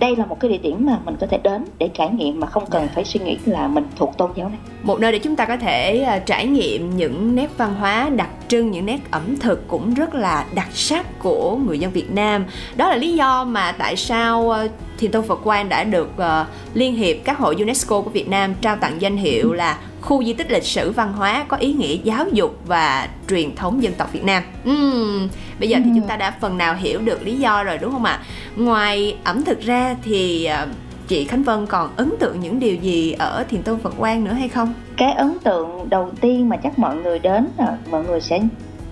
đây 0.00 0.16
là 0.16 0.26
một 0.26 0.40
cái 0.40 0.50
địa 0.50 0.58
điểm 0.58 0.86
mà 0.86 0.98
mình 1.04 1.16
có 1.20 1.26
thể 1.26 1.38
đến 1.42 1.64
để 1.78 1.88
trải 1.94 2.10
nghiệm 2.10 2.40
mà 2.40 2.46
không 2.46 2.64
cần 2.70 2.88
phải 2.94 3.04
suy 3.04 3.20
nghĩ 3.20 3.38
là 3.46 3.68
mình 3.68 3.84
thuộc 3.96 4.18
tôn 4.18 4.30
giáo 4.36 4.48
này. 4.48 4.58
Một 4.82 5.00
nơi 5.00 5.12
để 5.12 5.18
chúng 5.18 5.36
ta 5.36 5.44
có 5.44 5.56
thể 5.56 6.06
uh, 6.16 6.26
trải 6.26 6.46
nghiệm 6.46 6.96
những 6.96 7.34
nét 7.34 7.50
văn 7.56 7.74
hóa 7.74 8.08
đặc 8.16 8.28
trưng 8.48 8.70
những 8.70 8.86
nét 8.86 8.98
ẩm 9.10 9.36
thực 9.40 9.68
cũng 9.68 9.94
rất 9.94 10.14
là 10.14 10.46
đặc 10.54 10.68
sắc 10.72 11.18
của 11.18 11.56
người 11.56 11.78
dân 11.78 11.92
Việt 11.92 12.10
Nam. 12.10 12.44
Đó 12.76 12.88
là 12.88 12.96
lý 12.96 13.14
do 13.14 13.44
mà 13.44 13.72
tại 13.72 13.96
sao 13.96 14.40
uh, 14.42 14.70
Thiền 14.98 15.10
Tông 15.10 15.26
Phật 15.26 15.40
Quang 15.44 15.68
đã 15.68 15.84
được 15.84 16.10
uh, 16.16 16.46
Liên 16.74 16.94
hiệp 16.94 17.16
các 17.24 17.38
hội 17.38 17.54
UNESCO 17.58 18.00
của 18.00 18.10
Việt 18.10 18.28
Nam 18.28 18.54
trao 18.60 18.76
tặng 18.76 19.00
danh 19.00 19.16
hiệu 19.16 19.52
là 19.52 19.78
khu 20.06 20.24
di 20.24 20.32
tích 20.32 20.50
lịch 20.50 20.64
sử 20.64 20.90
văn 20.90 21.12
hóa 21.12 21.44
có 21.48 21.56
ý 21.56 21.72
nghĩa 21.72 21.96
giáo 22.04 22.24
dục 22.32 22.58
và 22.66 23.08
truyền 23.28 23.56
thống 23.56 23.82
dân 23.82 23.92
tộc 23.98 24.12
Việt 24.12 24.24
Nam. 24.24 24.42
Uhm, 24.70 25.28
bây 25.60 25.68
giờ 25.68 25.78
thì 25.84 25.90
chúng 25.94 26.08
ta 26.08 26.16
đã 26.16 26.34
phần 26.40 26.58
nào 26.58 26.74
hiểu 26.74 27.00
được 27.00 27.22
lý 27.22 27.36
do 27.36 27.64
rồi 27.64 27.78
đúng 27.78 27.92
không 27.92 28.04
ạ? 28.04 28.20
Ngoài 28.56 29.16
ẩm 29.24 29.44
thực 29.44 29.60
ra 29.60 29.96
thì 30.02 30.48
uh, 30.62 30.68
chị 31.08 31.24
Khánh 31.24 31.42
Vân 31.42 31.66
còn 31.66 31.90
ấn 31.96 32.10
tượng 32.18 32.40
những 32.40 32.60
điều 32.60 32.74
gì 32.74 33.12
ở 33.12 33.44
Thiền 33.48 33.62
Tôn 33.62 33.78
Phật 33.78 33.94
Quang 33.98 34.24
nữa 34.24 34.32
hay 34.32 34.48
không? 34.48 34.74
Cái 34.96 35.12
ấn 35.12 35.38
tượng 35.44 35.88
đầu 35.90 36.10
tiên 36.20 36.48
mà 36.48 36.56
chắc 36.56 36.78
mọi 36.78 36.96
người 36.96 37.18
đến 37.18 37.48
là 37.58 37.78
mọi 37.90 38.04
người 38.04 38.20
sẽ 38.20 38.40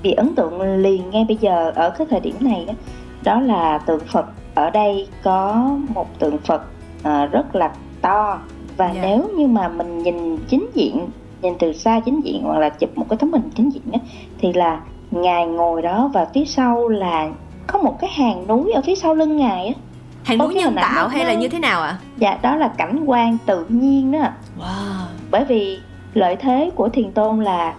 bị 0.03 0.13
ấn 0.13 0.35
tượng 0.35 0.61
liền 0.63 1.11
ngay 1.11 1.25
bây 1.29 1.37
giờ 1.37 1.73
ở 1.75 1.91
cái 1.91 2.07
thời 2.11 2.21
điểm 2.21 2.37
này 2.41 2.65
đó, 2.67 2.75
đó 3.23 3.41
là 3.41 3.79
tượng 3.79 4.07
Phật 4.13 4.27
ở 4.55 4.71
đây 4.71 5.09
có 5.23 5.71
một 5.89 6.19
tượng 6.19 6.39
Phật 6.39 6.63
uh, 6.99 7.33
rất 7.33 7.55
là 7.55 7.73
to 8.01 8.39
và 8.77 8.85
yeah. 8.85 8.97
Dạ. 8.97 9.03
nếu 9.03 9.29
như 9.37 9.47
mà 9.47 9.69
mình 9.69 9.99
nhìn 9.99 10.37
chính 10.49 10.67
diện 10.75 11.09
nhìn 11.43 11.55
từ 11.59 11.73
xa 11.73 12.01
chính 12.05 12.21
diện 12.21 12.43
hoặc 12.43 12.59
là 12.59 12.69
chụp 12.69 12.99
một 12.99 13.07
cái 13.09 13.17
tấm 13.21 13.33
hình 13.33 13.51
chính 13.55 13.71
diện 13.71 13.83
á 13.93 13.99
thì 14.39 14.53
là 14.53 14.81
ngài 15.11 15.47
ngồi 15.47 15.83
đó 15.83 16.11
và 16.15 16.27
phía 16.35 16.45
sau 16.45 16.89
là 16.89 17.31
có 17.67 17.79
một 17.79 17.97
cái 18.01 18.11
hàng 18.11 18.47
núi 18.47 18.73
ở 18.73 18.83
phía 18.87 18.95
sau 18.95 19.15
lưng 19.15 19.37
ngài 19.37 19.67
á 19.67 19.75
hàng 20.25 20.39
núi 20.39 20.55
nhân 20.55 20.75
tạo 20.75 21.09
hay 21.09 21.25
là 21.25 21.35
như 21.35 21.49
thế 21.49 21.59
nào 21.59 21.83
ạ 21.83 21.89
à? 21.89 21.99
dạ 22.17 22.39
đó 22.43 22.57
là 22.57 22.69
cảnh 22.69 23.05
quan 23.07 23.39
tự 23.47 23.65
nhiên 23.69 24.13
đó 24.13 24.19
wow. 24.59 25.07
bởi 25.31 25.45
vì 25.45 25.79
lợi 26.15 26.37
thế 26.37 26.71
của 26.75 26.89
thiền 26.89 27.13
tôn 27.13 27.45
là 27.45 27.75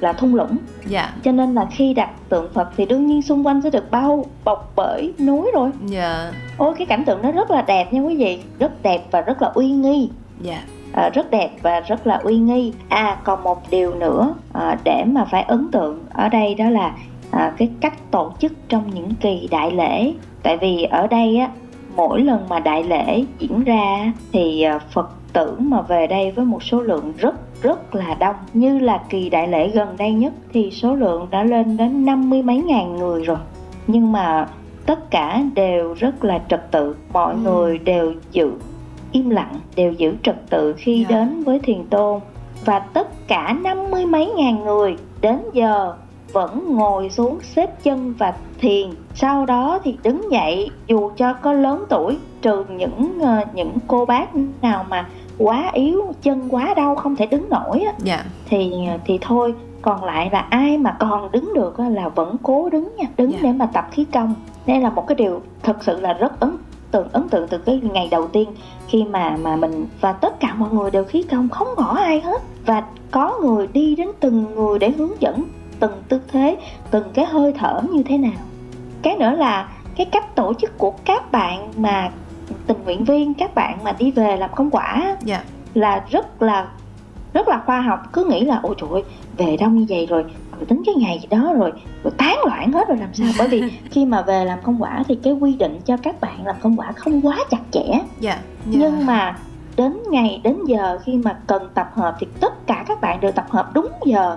là 0.00 0.12
thung 0.12 0.34
lũng 0.34 0.56
dạ 0.86 1.12
cho 1.22 1.32
nên 1.32 1.54
là 1.54 1.66
khi 1.70 1.94
đặt 1.94 2.10
tượng 2.28 2.52
phật 2.54 2.68
thì 2.76 2.86
đương 2.86 3.06
nhiên 3.06 3.22
xung 3.22 3.46
quanh 3.46 3.62
sẽ 3.62 3.70
được 3.70 3.90
bao 3.90 4.24
bọc 4.44 4.72
bởi 4.76 5.14
núi 5.18 5.50
rồi 5.54 5.70
dạ 5.86 6.32
ôi 6.58 6.74
cái 6.78 6.86
cảnh 6.86 7.04
tượng 7.04 7.22
đó 7.22 7.32
rất 7.32 7.50
là 7.50 7.62
đẹp 7.62 7.92
nha 7.92 8.00
quý 8.00 8.16
vị 8.16 8.38
rất 8.58 8.82
đẹp 8.82 9.04
và 9.10 9.20
rất 9.20 9.42
là 9.42 9.48
uy 9.54 9.70
nghi 9.70 10.10
dạ. 10.40 10.62
À, 10.92 11.10
rất 11.14 11.30
đẹp 11.30 11.50
và 11.62 11.80
rất 11.80 12.06
là 12.06 12.16
uy 12.16 12.36
nghi. 12.36 12.72
À 12.88 13.16
còn 13.24 13.42
một 13.42 13.70
điều 13.70 13.94
nữa 13.94 14.34
à, 14.52 14.76
để 14.84 15.04
mà 15.06 15.24
phải 15.24 15.42
ấn 15.42 15.68
tượng 15.72 16.04
ở 16.12 16.28
đây 16.28 16.54
đó 16.54 16.70
là 16.70 16.92
à, 17.30 17.52
cái 17.58 17.70
cách 17.80 18.10
tổ 18.10 18.32
chức 18.38 18.52
trong 18.68 18.90
những 18.94 19.10
kỳ 19.20 19.48
đại 19.50 19.70
lễ. 19.70 20.12
Tại 20.42 20.56
vì 20.56 20.82
ở 20.82 21.06
đây 21.06 21.36
á 21.36 21.48
mỗi 21.96 22.20
lần 22.20 22.48
mà 22.48 22.60
đại 22.60 22.84
lễ 22.84 23.24
diễn 23.38 23.64
ra 23.64 24.12
thì 24.32 24.62
à, 24.62 24.78
phật 24.78 25.10
tử 25.32 25.56
mà 25.58 25.80
về 25.80 26.06
đây 26.06 26.30
với 26.30 26.44
một 26.44 26.62
số 26.62 26.80
lượng 26.80 27.12
rất 27.18 27.62
rất 27.62 27.94
là 27.94 28.14
đông. 28.14 28.36
Như 28.52 28.78
là 28.78 29.00
kỳ 29.08 29.30
đại 29.30 29.48
lễ 29.48 29.68
gần 29.68 29.96
đây 29.98 30.12
nhất 30.12 30.32
thì 30.52 30.70
số 30.70 30.94
lượng 30.94 31.26
đã 31.30 31.42
lên 31.44 31.76
đến 31.76 32.04
năm 32.04 32.30
mươi 32.30 32.42
mấy 32.42 32.56
ngàn 32.56 32.96
người 32.96 33.24
rồi. 33.24 33.38
Nhưng 33.86 34.12
mà 34.12 34.48
tất 34.86 35.10
cả 35.10 35.42
đều 35.54 35.94
rất 35.94 36.24
là 36.24 36.40
trật 36.48 36.70
tự. 36.70 36.96
Mọi 37.12 37.34
ừ. 37.34 37.38
người 37.40 37.78
đều 37.78 38.14
giữ 38.32 38.52
im 39.12 39.30
lặng 39.30 39.60
đều 39.76 39.92
giữ 39.92 40.14
trật 40.22 40.50
tự 40.50 40.74
khi 40.76 40.96
yeah. 40.96 41.10
Dạ. 41.10 41.16
đến 41.16 41.42
với 41.44 41.58
thiền 41.58 41.86
tôn 41.86 42.20
và 42.64 42.78
tất 42.78 43.28
cả 43.28 43.56
năm 43.62 43.90
mươi 43.90 44.06
mấy 44.06 44.26
ngàn 44.36 44.64
người 44.64 44.96
đến 45.20 45.38
giờ 45.52 45.94
vẫn 46.32 46.76
ngồi 46.76 47.10
xuống 47.10 47.38
xếp 47.42 47.82
chân 47.82 48.14
và 48.18 48.34
thiền 48.60 48.90
sau 49.14 49.46
đó 49.46 49.78
thì 49.84 49.96
đứng 50.02 50.32
dậy 50.32 50.70
dù 50.86 51.10
cho 51.16 51.32
có 51.32 51.52
lớn 51.52 51.84
tuổi 51.88 52.18
trừ 52.42 52.64
những 52.68 53.18
uh, 53.20 53.54
những 53.54 53.72
cô 53.86 54.04
bác 54.04 54.28
nào 54.62 54.86
mà 54.88 55.08
quá 55.38 55.70
yếu 55.72 56.02
chân 56.22 56.48
quá 56.50 56.74
đau 56.74 56.94
không 56.94 57.16
thể 57.16 57.26
đứng 57.26 57.48
nổi 57.48 57.80
á 57.80 57.84
yeah. 57.84 57.98
Dạ. 58.02 58.24
thì 58.48 58.72
thì 59.04 59.18
thôi 59.20 59.54
còn 59.82 60.04
lại 60.04 60.28
là 60.32 60.40
ai 60.50 60.78
mà 60.78 60.96
còn 61.00 61.32
đứng 61.32 61.54
được 61.54 61.80
là 61.80 62.08
vẫn 62.08 62.36
cố 62.42 62.70
đứng 62.70 62.88
nha 62.96 63.06
đứng 63.16 63.30
yeah. 63.30 63.42
Dạ. 63.42 63.48
để 63.48 63.58
mà 63.58 63.66
tập 63.66 63.88
khí 63.90 64.04
công 64.12 64.34
đây 64.66 64.80
là 64.80 64.90
một 64.90 65.06
cái 65.06 65.14
điều 65.14 65.42
thật 65.62 65.76
sự 65.80 66.00
là 66.00 66.12
rất 66.12 66.40
ấn 66.40 66.56
tượng 66.90 67.08
ấn 67.12 67.28
tượng 67.28 67.48
từ 67.48 67.58
cái 67.58 67.80
ngày 67.92 68.08
đầu 68.10 68.28
tiên 68.28 68.48
khi 68.88 69.04
mà 69.04 69.36
mà 69.42 69.56
mình 69.56 69.86
và 70.00 70.12
tất 70.12 70.40
cả 70.40 70.54
mọi 70.54 70.70
người 70.72 70.90
đều 70.90 71.04
khí 71.04 71.22
công 71.22 71.48
không 71.48 71.68
bỏ 71.76 71.96
ai 71.96 72.20
hết 72.20 72.42
và 72.66 72.84
có 73.10 73.38
người 73.42 73.66
đi 73.66 73.96
đến 73.96 74.08
từng 74.20 74.54
người 74.54 74.78
để 74.78 74.90
hướng 74.90 75.20
dẫn 75.20 75.44
từng 75.80 76.02
tư 76.08 76.20
thế 76.28 76.56
từng 76.90 77.04
cái 77.14 77.26
hơi 77.26 77.52
thở 77.52 77.82
như 77.92 78.02
thế 78.02 78.18
nào 78.18 78.40
cái 79.02 79.16
nữa 79.16 79.30
là 79.30 79.68
cái 79.96 80.06
cách 80.06 80.34
tổ 80.34 80.52
chức 80.54 80.78
của 80.78 80.92
các 81.04 81.32
bạn 81.32 81.68
mà 81.76 82.10
tình 82.66 82.84
nguyện 82.84 83.04
viên 83.04 83.34
các 83.34 83.54
bạn 83.54 83.78
mà 83.84 83.92
đi 83.98 84.10
về 84.10 84.36
làm 84.36 84.50
công 84.56 84.70
quả 84.70 84.94
yeah. 85.02 85.18
Dạ. 85.24 85.42
là 85.74 86.04
rất 86.10 86.42
là 86.42 86.68
rất 87.34 87.48
là 87.48 87.62
khoa 87.66 87.80
học 87.80 88.00
cứ 88.12 88.24
nghĩ 88.24 88.44
là 88.44 88.60
ôi 88.62 88.74
trời 88.80 88.90
ơi 88.92 89.02
về 89.36 89.56
đông 89.56 89.78
như 89.78 89.86
vậy 89.88 90.06
rồi 90.06 90.24
rồi 90.58 90.66
tính 90.66 90.82
cái 90.86 90.94
ngày 90.94 91.18
gì 91.22 91.28
đó 91.30 91.52
rồi 91.58 91.72
rồi 92.04 92.12
tán 92.18 92.38
loạn 92.46 92.72
hết 92.72 92.88
rồi 92.88 92.98
làm 92.98 93.14
sao 93.14 93.26
bởi 93.38 93.48
vì 93.48 93.62
khi 93.90 94.04
mà 94.04 94.22
về 94.22 94.44
làm 94.44 94.58
công 94.62 94.82
quả 94.82 95.04
thì 95.08 95.18
cái 95.22 95.32
quy 95.32 95.56
định 95.56 95.80
cho 95.84 95.96
các 95.96 96.20
bạn 96.20 96.46
làm 96.46 96.56
công 96.60 96.76
quả 96.76 96.92
không 96.92 97.20
quá 97.20 97.38
chặt 97.50 97.62
chẽ 97.70 97.84
yeah. 97.90 98.04
Yeah. 98.22 98.38
nhưng 98.64 99.06
mà 99.06 99.38
đến 99.76 99.98
ngày 100.10 100.40
đến 100.44 100.56
giờ 100.66 100.98
khi 101.04 101.16
mà 101.16 101.38
cần 101.46 101.68
tập 101.74 101.90
hợp 101.94 102.16
thì 102.20 102.26
tất 102.40 102.66
cả 102.66 102.84
các 102.88 103.00
bạn 103.00 103.20
đều 103.20 103.32
tập 103.32 103.46
hợp 103.50 103.70
đúng 103.74 103.88
giờ 104.04 104.36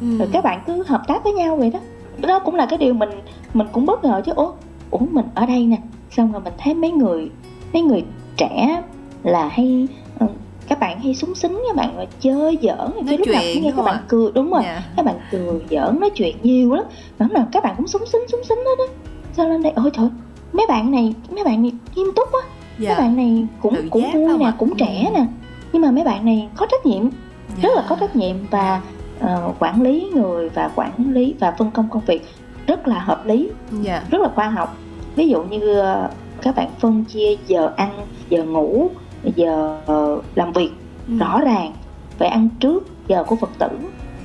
ừ. 0.00 0.18
rồi 0.18 0.28
các 0.32 0.44
bạn 0.44 0.62
cứ 0.66 0.84
hợp 0.86 1.02
tác 1.08 1.24
với 1.24 1.32
nhau 1.32 1.56
vậy 1.56 1.70
đó 1.70 1.80
đó 2.18 2.38
cũng 2.38 2.54
là 2.54 2.66
cái 2.66 2.78
điều 2.78 2.94
mình 2.94 3.10
mình 3.54 3.66
cũng 3.72 3.86
bất 3.86 4.04
ngờ 4.04 4.22
chứ 4.26 4.32
ủa 4.36 4.52
ủa 4.90 4.98
mình 5.10 5.26
ở 5.34 5.46
đây 5.46 5.66
nè 5.66 5.76
xong 6.10 6.32
rồi 6.32 6.40
mình 6.40 6.52
thấy 6.58 6.74
mấy 6.74 6.90
người 6.90 7.30
mấy 7.72 7.82
người 7.82 8.04
trẻ 8.36 8.82
là 9.22 9.48
hay 9.48 9.88
ừ, 10.18 10.26
các 10.72 10.80
bạn 10.80 11.00
hay 11.00 11.14
súng 11.14 11.34
xính 11.34 11.62
các 11.68 11.76
bạn 11.76 11.98
là 11.98 12.04
chơi 12.20 12.58
giỡn 12.62 13.06
cái 13.08 13.18
lúc 13.18 13.28
nào 13.28 13.42
cũng 13.54 13.62
nghe 13.62 13.72
các 13.76 13.82
bạn 13.82 14.04
cười 14.08 14.32
đúng 14.34 14.50
rồi 14.50 14.62
yeah. 14.64 14.76
Dạ. 14.76 14.92
các 14.96 15.06
bạn 15.06 15.16
cười 15.30 15.60
giỡn 15.70 16.00
nói 16.00 16.10
chuyện 16.10 16.36
nhiều 16.42 16.74
lắm 16.74 16.84
lúc 17.18 17.32
nào 17.32 17.46
các 17.52 17.62
bạn 17.62 17.74
cũng 17.76 17.86
súng 17.86 18.06
xính 18.06 18.20
súng 18.28 18.44
xính 18.44 18.58
hết 18.58 18.74
đó 18.78 18.84
sao 19.32 19.48
lên 19.48 19.62
đây 19.62 19.72
ôi 19.76 19.90
trời 19.92 20.08
mấy 20.52 20.66
bạn 20.68 20.90
này 20.90 21.14
mấy 21.30 21.44
bạn 21.44 21.62
này 21.62 21.72
nghiêm 21.94 22.06
túc 22.16 22.28
quá 22.32 22.40
dạ. 22.78 22.90
mấy 22.90 22.98
bạn 22.98 23.16
này 23.16 23.46
cũng 23.62 23.74
Tự 23.74 23.88
cũng 23.90 24.12
vui 24.12 24.38
nè 24.38 24.52
cũng 24.58 24.76
trẻ 24.76 25.10
ừ. 25.14 25.18
nè 25.18 25.26
nhưng 25.72 25.82
mà 25.82 25.90
mấy 25.90 26.04
bạn 26.04 26.24
này 26.24 26.48
có 26.56 26.66
trách 26.70 26.86
nhiệm 26.86 27.10
dạ. 27.48 27.62
rất 27.62 27.70
là 27.76 27.84
có 27.88 27.96
trách 28.00 28.16
nhiệm 28.16 28.36
và 28.50 28.80
uh, 29.24 29.56
quản 29.58 29.82
lý 29.82 30.10
người 30.14 30.48
và 30.48 30.70
quản 30.74 31.12
lý 31.12 31.34
và 31.40 31.54
phân 31.58 31.70
công 31.70 31.88
công 31.88 32.02
việc 32.06 32.22
rất 32.66 32.88
là 32.88 32.98
hợp 32.98 33.26
lý 33.26 33.50
dạ. 33.82 34.02
rất 34.10 34.20
là 34.20 34.28
khoa 34.34 34.48
học 34.48 34.76
ví 35.16 35.28
dụ 35.28 35.42
như 35.42 35.80
uh, 35.80 36.10
các 36.42 36.56
bạn 36.56 36.68
phân 36.80 37.04
chia 37.04 37.36
giờ 37.46 37.72
ăn 37.76 38.06
giờ 38.28 38.44
ngủ 38.44 38.90
giờ 39.30 39.78
uh, 39.92 40.24
làm 40.34 40.52
việc 40.52 40.70
ừ. 41.08 41.18
rõ 41.18 41.40
ràng 41.40 41.72
phải 42.18 42.28
ăn 42.28 42.48
trước 42.60 42.86
giờ 43.08 43.24
của 43.24 43.36
phật 43.36 43.50
tử. 43.58 43.68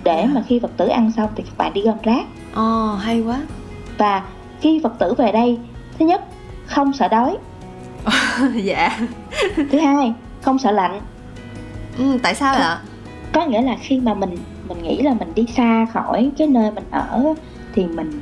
Để. 0.04 0.24
Dạ. 0.28 0.34
mà 0.34 0.44
khi 0.48 0.60
phật 0.60 0.78
tử 0.78 0.88
ăn 0.88 1.12
xong 1.12 1.30
thì 1.36 1.44
các 1.44 1.58
bạn 1.58 1.74
đi 1.74 1.82
gom 1.82 1.98
rác. 2.04 2.26
Ồ 2.56 2.94
oh, 2.94 3.00
hay 3.00 3.22
quá. 3.22 3.42
Và 3.98 4.24
khi 4.62 4.80
phật 4.84 5.00
tử 5.00 5.14
về 5.14 5.32
đây 5.32 5.58
thứ 6.00 6.06
nhất 6.06 6.22
không 6.66 6.94
sợ 6.94 7.08
đói. 7.08 7.38
Dạ. 8.64 9.00
Thứ 9.56 9.80
hai 9.80 10.14
không 10.42 10.60
sợ 10.60 10.72
lạnh. 10.72 11.02
Ừ, 11.98 12.04
tại 12.24 12.36
sao 12.36 12.56
ạ? 12.56 12.82
Có 13.34 13.46
nghĩa 13.46 13.62
là 13.62 13.78
khi 13.82 14.00
mà 14.00 14.14
mình 14.14 14.38
mình 14.70 14.84
nghĩ 14.84 15.02
là 15.02 15.14
mình 15.14 15.32
đi 15.36 15.46
xa 15.56 15.88
khỏi 15.94 16.32
cái 16.38 16.48
nơi 16.48 16.72
mình 16.72 16.84
ở 16.92 17.34
thì 17.74 17.86
mình 17.86 18.20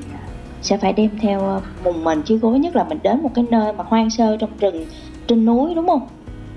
sẽ 0.61 0.77
phải 0.77 0.93
đem 0.93 1.09
theo 1.21 1.61
mùng 1.83 2.03
mình 2.03 2.21
chiếc 2.21 2.37
gối 2.41 2.59
nhất 2.59 2.75
là 2.75 2.83
mình 2.83 2.99
đến 3.03 3.23
một 3.23 3.31
cái 3.35 3.45
nơi 3.51 3.73
mà 3.73 3.83
hoang 3.87 4.09
sơ 4.09 4.37
trong 4.37 4.49
rừng 4.59 4.85
trên 5.27 5.45
núi 5.45 5.75
đúng 5.75 5.87
không 5.87 6.07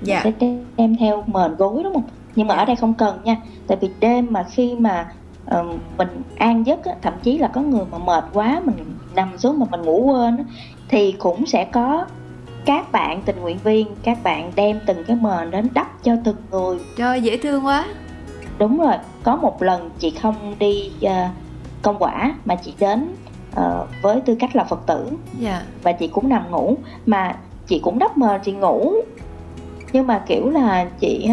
dạ. 0.03 0.21
mình 0.23 0.33
sẽ 0.39 0.47
đem 0.77 0.95
theo 0.95 1.23
mền 1.27 1.55
gối 1.55 1.83
đúng 1.83 1.93
không? 1.93 2.03
Nhưng 2.35 2.47
mà 2.47 2.55
ở 2.55 2.65
đây 2.65 2.75
không 2.75 2.93
cần 2.93 3.19
nha. 3.23 3.35
Tại 3.67 3.77
vì 3.81 3.89
đêm 3.99 4.27
mà 4.29 4.43
khi 4.43 4.75
mà 4.75 5.11
ờ, 5.45 5.65
mình 5.97 6.21
an 6.37 6.65
giấc 6.65 6.85
á, 6.85 6.93
thậm 7.01 7.13
chí 7.23 7.37
là 7.37 7.47
có 7.47 7.61
người 7.61 7.85
mà 7.91 7.97
mệt 7.97 8.23
quá 8.33 8.61
mình 8.65 8.75
nằm 9.15 9.37
xuống 9.37 9.59
mà 9.59 9.65
mình 9.71 9.81
ngủ 9.81 10.01
quên 10.01 10.37
á, 10.37 10.43
thì 10.89 11.11
cũng 11.11 11.45
sẽ 11.45 11.65
có 11.65 12.05
các 12.65 12.91
bạn 12.91 13.21
tình 13.25 13.41
nguyện 13.41 13.57
viên 13.63 13.87
các 14.03 14.23
bạn 14.23 14.51
đem 14.55 14.79
từng 14.85 15.03
cái 15.07 15.17
mền 15.21 15.51
đến 15.51 15.67
đắp 15.73 16.03
cho 16.03 16.15
từng 16.23 16.35
người. 16.51 16.79
Trời 16.97 17.21
dễ 17.21 17.37
thương 17.37 17.65
quá. 17.65 17.85
Đúng 18.57 18.77
rồi. 18.77 18.95
Có 19.23 19.35
một 19.35 19.63
lần 19.63 19.89
chị 19.99 20.11
không 20.11 20.55
đi 20.59 20.91
ờ, 21.01 21.27
công 21.81 21.95
quả 21.99 22.35
mà 22.45 22.55
chị 22.55 22.73
đến 22.79 23.07
ờ, 23.55 23.87
với 24.01 24.21
tư 24.21 24.35
cách 24.39 24.55
là 24.55 24.63
phật 24.63 24.79
tử. 24.85 25.09
Dạ. 25.39 25.61
Và 25.83 25.91
chị 25.91 26.07
cũng 26.07 26.29
nằm 26.29 26.51
ngủ. 26.51 26.75
Mà 27.05 27.37
chị 27.67 27.79
cũng 27.79 27.99
đắp 27.99 28.17
mền 28.17 28.41
chị 28.43 28.51
ngủ 28.51 28.93
nhưng 29.93 30.07
mà 30.07 30.21
kiểu 30.27 30.49
là 30.49 30.85
chị 30.99 31.29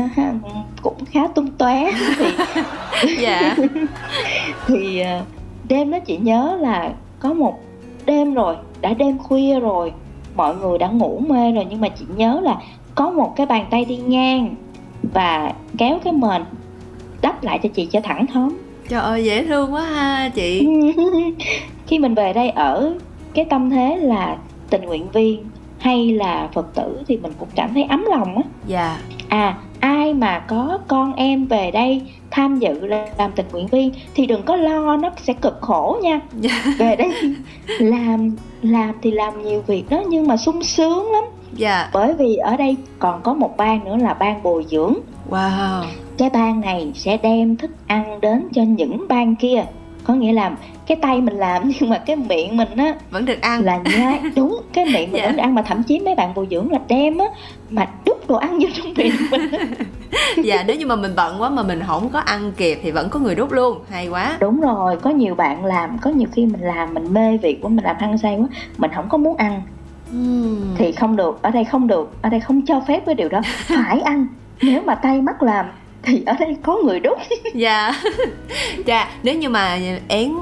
cũng 0.82 1.04
khá 1.04 1.20
tung 1.34 1.50
tóe 1.58 1.90
thì 2.18 2.25
Dạ. 3.20 3.56
Thì 4.66 5.00
ờ, 5.00 5.20
đêm 5.68 5.90
đó 5.90 5.98
chị 5.98 6.16
nhớ 6.16 6.58
là 6.60 6.92
có 7.20 7.32
một 7.32 7.58
đêm 8.06 8.34
rồi 8.34 8.56
đã 8.80 8.94
đêm 8.94 9.18
khuya 9.18 9.60
rồi 9.60 9.92
mọi 10.36 10.56
người 10.56 10.78
đã 10.78 10.88
ngủ 10.88 11.22
mê 11.28 11.52
rồi 11.52 11.66
nhưng 11.70 11.80
mà 11.80 11.88
chị 11.88 12.04
nhớ 12.16 12.40
là 12.42 12.56
có 12.94 13.10
một 13.10 13.32
cái 13.36 13.46
bàn 13.46 13.66
tay 13.70 13.84
đi 13.84 13.96
ngang 13.96 14.54
và 15.02 15.52
kéo 15.78 15.98
cái 16.04 16.12
mền 16.12 16.44
đắp 17.22 17.44
lại 17.44 17.60
cho 17.62 17.68
chị 17.75 17.86
cho 17.86 18.00
thẳng 18.00 18.26
thớm. 18.26 18.56
Trời 18.88 19.00
ơi 19.00 19.25
dễ 19.25 19.44
thương 19.44 19.75
quá 19.75 19.82
ha 19.82 20.28
chị. 20.34 20.68
Khi 21.86 21.98
mình 21.98 22.14
về 22.14 22.32
đây 22.32 22.50
ở 22.50 22.94
cái 23.34 23.44
tâm 23.44 23.70
thế 23.70 23.96
là 23.96 24.36
tình 24.70 24.82
nguyện 24.82 25.08
viên 25.12 25.44
hay 25.78 26.12
là 26.12 26.49
phật 26.54 26.75
tử 26.75 27.02
thì 27.06 27.16
mình 27.16 27.33
cũng 27.38 27.49
cảm 27.54 27.75
thấy 27.75 27.83
ấm 27.83 28.04
lòng 28.11 28.37
á. 28.37 28.42
Dạ. 28.66 28.99
À 29.28 29.59
ai 29.80 30.14
mà 30.14 30.38
có 30.38 30.78
con 30.88 31.12
em 31.14 31.47
về 31.47 31.71
đây 31.71 32.02
tham 32.30 32.59
dự 32.59 32.87
làm 32.87 33.33
tình 33.35 33.47
nguyện 33.52 33.66
viên 33.66 33.90
thì 34.14 34.26
đừng 34.26 34.42
có 34.42 34.56
lo 34.56 34.97
nó 34.97 35.11
sẽ 35.16 35.33
cực 35.33 35.59
khổ 35.61 35.99
nha. 36.02 36.21
Dạ. 36.40 36.64
về 36.78 36.97
đây 36.97 37.12
làm 37.78 38.37
làm 38.62 38.95
thì 39.02 39.11
làm 39.11 39.42
nhiều 39.42 39.62
việc 39.66 39.85
đó 39.90 40.02
nhưng 40.09 40.26
mà 40.26 40.37
sung 40.37 40.62
sướng 40.62 41.12
lắm. 41.12 41.25
Dạ. 41.52 41.90
Bởi 41.92 42.14
vì 42.14 42.37
ở 42.37 42.56
đây 42.56 42.76
còn 42.99 43.23
có 43.23 43.35
một 43.35 43.56
ban 43.56 43.85
nữa 43.85 43.97
là 43.97 44.14
ban 44.14 44.42
bồi 44.42 44.64
dưỡng. 44.68 44.95
Wow. 45.30 45.83
Cái 46.18 46.30
ban 46.30 46.61
này 46.61 46.92
sẽ 46.95 47.16
đem 47.16 47.56
thức 47.56 47.71
ăn 47.87 48.21
đến 48.21 48.49
cho 48.54 48.62
những 48.62 49.09
ban 49.09 49.37
kia 49.37 49.64
có 50.06 50.14
nghĩa 50.14 50.32
là 50.32 50.50
cái 50.86 50.96
tay 51.02 51.20
mình 51.20 51.34
làm 51.34 51.62
nhưng 51.80 51.90
mà 51.90 51.98
cái 51.98 52.16
miệng 52.16 52.56
mình 52.56 52.76
á 52.76 52.94
Vẫn 53.10 53.25
được 53.25 53.40
ăn. 53.40 53.64
là 53.64 53.78
nhai. 53.96 54.20
Đúng 54.36 54.60
cái 54.72 54.84
miệng 54.84 55.12
mình 55.12 55.12
Dạ. 55.22 55.26
vẫn 55.26 55.36
được 55.36 55.42
ăn 55.42 55.54
mà 55.54 55.62
thậm 55.62 55.82
chí 55.82 56.00
mấy 56.00 56.14
bạn 56.14 56.34
bồi 56.34 56.46
dưỡng 56.50 56.70
là 56.72 56.78
đem 56.88 57.18
á 57.18 57.26
mà 57.70 57.86
đút 58.06 58.28
đồ 58.28 58.36
ăn 58.36 58.58
vô 58.58 58.68
trong 58.75 58.86
miệng 58.96 59.12
mình. 59.30 59.50
Á. 59.52 59.58
Dạ 60.44 60.62
nếu 60.66 60.76
như 60.76 60.86
mà 60.86 60.96
mình 60.96 61.12
bận 61.16 61.42
quá 61.42 61.50
mà 61.50 61.62
mình 61.62 61.80
không 61.86 62.08
có 62.08 62.18
ăn 62.18 62.52
kịp 62.56 62.78
thì 62.82 62.90
vẫn 62.90 63.08
có 63.08 63.20
người 63.20 63.34
đút 63.34 63.52
luôn. 63.52 63.78
Hay 63.90 64.08
quá. 64.08 64.36
Đúng 64.40 64.60
rồi 64.60 64.96
có 64.96 65.10
nhiều 65.10 65.34
bạn 65.34 65.64
làm 65.64 65.98
có 65.98 66.10
nhiều 66.10 66.28
khi 66.32 66.46
mình 66.46 66.60
làm 66.60 66.94
mình 66.94 67.12
mê 67.14 67.36
việc 67.36 67.62
của 67.62 67.68
mình 67.68 67.84
làm 67.84 67.96
hăng 67.98 68.18
say 68.18 68.36
quá 68.36 68.46
mình 68.78 68.90
không 68.94 69.08
có 69.08 69.18
muốn 69.18 69.36
ăn. 69.36 69.62
Thì 70.78 70.92
không 70.92 71.16
được 71.16 71.38
ở 71.42 71.50
đây 71.50 71.64
không 71.64 71.86
được 71.86 72.16
ở 72.22 72.28
đây 72.28 72.40
không 72.40 72.62
cho 72.66 72.80
phép 72.88 73.02
cái 73.06 73.14
điều 73.14 73.28
đó. 73.28 73.40
Phải 73.68 74.00
ăn 74.00 74.26
nếu 74.62 74.82
mà 74.86 74.94
tay 74.94 75.20
mắt 75.22 75.42
làm 75.42 75.66
thì 76.06 76.22
ở 76.26 76.34
đây 76.40 76.56
có 76.62 76.78
người 76.84 77.00
đút 77.00 77.18
Dạ. 77.54 77.92
Dạ 78.86 79.10
nếu 79.22 79.34
như 79.34 79.48
mà 79.48 79.78
én 80.08 80.32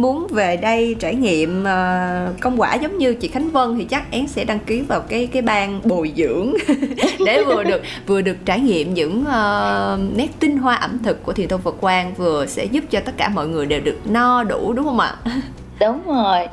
muốn 0.00 0.26
về 0.30 0.56
đây 0.56 0.96
trải 1.00 1.14
nghiệm 1.14 1.64
ờ, 1.64 2.32
công 2.40 2.60
quả 2.60 2.74
giống 2.74 2.98
như 2.98 3.14
chị 3.14 3.28
Khánh 3.28 3.50
Vân 3.50 3.76
thì 3.78 3.84
chắc 3.84 4.10
én 4.10 4.26
sẽ 4.26 4.44
đăng 4.44 4.58
ký 4.58 4.80
vào 4.80 5.00
cái 5.00 5.26
cái 5.26 5.42
ban 5.42 5.80
bồi 5.84 6.12
dưỡng 6.16 6.54
để 7.26 7.44
vừa 7.44 7.64
được 7.64 7.82
vừa 8.06 8.20
được 8.20 8.36
trải 8.44 8.60
nghiệm 8.60 8.94
những 8.94 9.24
ờ, 9.24 9.98
nét 10.16 10.28
tinh 10.40 10.58
hoa 10.58 10.74
ẩm 10.74 10.98
thực 11.04 11.22
của 11.22 11.32
thiền 11.32 11.48
tông 11.48 11.60
Phật 11.60 11.74
Quang 11.80 12.14
vừa 12.14 12.46
sẽ 12.46 12.64
giúp 12.64 12.84
cho 12.90 13.00
tất 13.00 13.12
cả 13.16 13.28
mọi 13.28 13.48
người 13.48 13.66
đều 13.66 13.80
được 13.80 13.98
no 14.04 14.44
đủ 14.44 14.72
đúng 14.72 14.84
không 14.84 15.00
ạ? 15.00 15.16
đúng 15.80 16.02
rồi. 16.06 16.48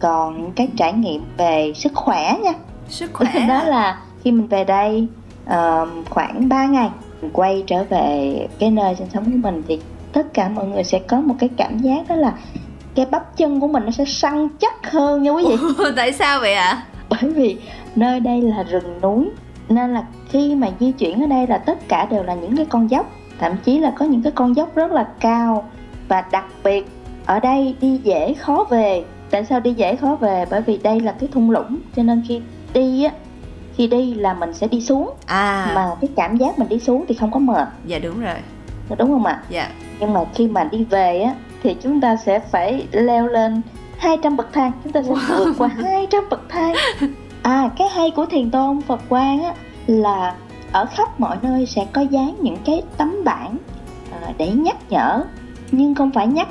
Còn 0.00 0.52
cái 0.52 0.68
trải 0.76 0.92
nghiệm 0.92 1.22
về 1.36 1.72
sức 1.76 1.92
khỏe 1.94 2.38
nha. 2.42 2.52
Sức 2.88 3.10
khỏe 3.12 3.46
đó 3.48 3.62
là 3.64 4.00
khi 4.24 4.30
mình 4.30 4.46
về 4.46 4.64
đây 4.64 5.06
ờ, 5.46 5.86
khoảng 6.10 6.48
3 6.48 6.66
ngày 6.66 6.90
quay 7.32 7.64
trở 7.66 7.84
về 7.84 8.46
cái 8.58 8.70
nơi 8.70 8.94
sinh 8.94 9.08
sống 9.14 9.24
của 9.24 9.38
mình 9.42 9.62
thì 9.68 9.80
tất 10.12 10.34
cả 10.34 10.48
mọi 10.48 10.66
người 10.66 10.84
sẽ 10.84 10.98
có 10.98 11.20
một 11.20 11.34
cái 11.38 11.48
cảm 11.56 11.78
giác 11.78 12.08
đó 12.08 12.16
là 12.16 12.34
cái 12.94 13.06
bắp 13.06 13.36
chân 13.36 13.60
của 13.60 13.68
mình 13.68 13.84
nó 13.84 13.90
sẽ 13.90 14.04
săn 14.04 14.48
chắc 14.60 14.92
hơn 14.92 15.22
nha 15.22 15.30
quý 15.30 15.44
vị. 15.48 15.56
Tại 15.96 16.12
sao 16.12 16.40
vậy 16.40 16.54
ạ? 16.54 16.82
bởi 17.20 17.30
vì 17.30 17.56
nơi 17.96 18.20
đây 18.20 18.42
là 18.42 18.62
rừng 18.62 19.00
núi 19.02 19.30
nên 19.68 19.94
là 19.94 20.04
khi 20.28 20.54
mà 20.54 20.68
di 20.80 20.92
chuyển 20.92 21.20
ở 21.20 21.26
đây 21.26 21.46
là 21.46 21.58
tất 21.58 21.88
cả 21.88 22.06
đều 22.10 22.22
là 22.22 22.34
những 22.34 22.56
cái 22.56 22.66
con 22.66 22.90
dốc. 22.90 23.10
Thậm 23.38 23.52
chí 23.64 23.78
là 23.78 23.92
có 23.98 24.04
những 24.04 24.22
cái 24.22 24.32
con 24.32 24.56
dốc 24.56 24.74
rất 24.74 24.92
là 24.92 25.08
cao 25.20 25.70
và 26.08 26.24
đặc 26.32 26.44
biệt 26.64 26.86
ở 27.26 27.40
đây 27.40 27.74
đi 27.80 28.00
dễ 28.04 28.34
khó 28.34 28.66
về. 28.70 29.04
Tại 29.30 29.44
sao 29.44 29.60
đi 29.60 29.74
dễ 29.74 29.96
khó 29.96 30.16
về? 30.20 30.44
Bởi 30.50 30.62
vì 30.62 30.78
đây 30.82 31.00
là 31.00 31.12
cái 31.12 31.28
thung 31.32 31.50
lũng 31.50 31.78
cho 31.96 32.02
nên 32.02 32.22
khi 32.28 32.40
đi 32.74 33.04
á 33.04 33.12
khi 33.76 33.86
đi 33.86 34.14
là 34.14 34.34
mình 34.34 34.54
sẽ 34.54 34.68
đi 34.68 34.80
xuống. 34.80 35.14
À. 35.26 35.72
Mà 35.74 35.86
cái 36.00 36.10
cảm 36.16 36.36
giác 36.36 36.58
mình 36.58 36.68
đi 36.68 36.78
xuống 36.78 37.04
thì 37.08 37.14
không 37.14 37.30
có 37.30 37.40
mệt. 37.40 37.68
Dạ 37.86 37.98
đúng 37.98 38.20
rồi. 38.20 38.36
Đúng 38.98 39.12
không 39.12 39.26
ạ? 39.26 39.42
Dạ. 39.48 39.68
Nhưng 40.00 40.12
mà 40.12 40.24
khi 40.34 40.48
mà 40.48 40.64
đi 40.64 40.84
về 40.84 41.20
á 41.20 41.34
thì 41.62 41.76
chúng 41.82 42.00
ta 42.00 42.16
sẽ 42.16 42.38
phải 42.38 42.86
leo 42.92 43.26
lên 43.26 43.62
200 43.98 44.36
bậc 44.36 44.52
thang. 44.52 44.72
Chúng 44.84 44.92
ta 44.92 45.02
sẽ 45.02 45.12
vượt 45.28 45.54
qua 45.58 45.68
200 45.68 46.24
bậc 46.30 46.48
thang. 46.48 46.74
À 47.42 47.70
cái 47.78 47.88
hay 47.88 48.10
của 48.10 48.26
thiền 48.26 48.50
tôn 48.50 48.80
Phật 48.80 49.00
Quang 49.08 49.42
á 49.42 49.54
là 49.86 50.34
ở 50.72 50.86
khắp 50.86 51.20
mọi 51.20 51.36
nơi 51.42 51.66
sẽ 51.66 51.86
có 51.92 52.00
dán 52.00 52.34
những 52.40 52.56
cái 52.64 52.82
tấm 52.96 53.24
bảng 53.24 53.56
à, 54.12 54.32
để 54.38 54.50
nhắc 54.52 54.76
nhở. 54.88 55.24
Nhưng 55.70 55.94
không 55.94 56.10
phải 56.10 56.26
nhắc 56.26 56.48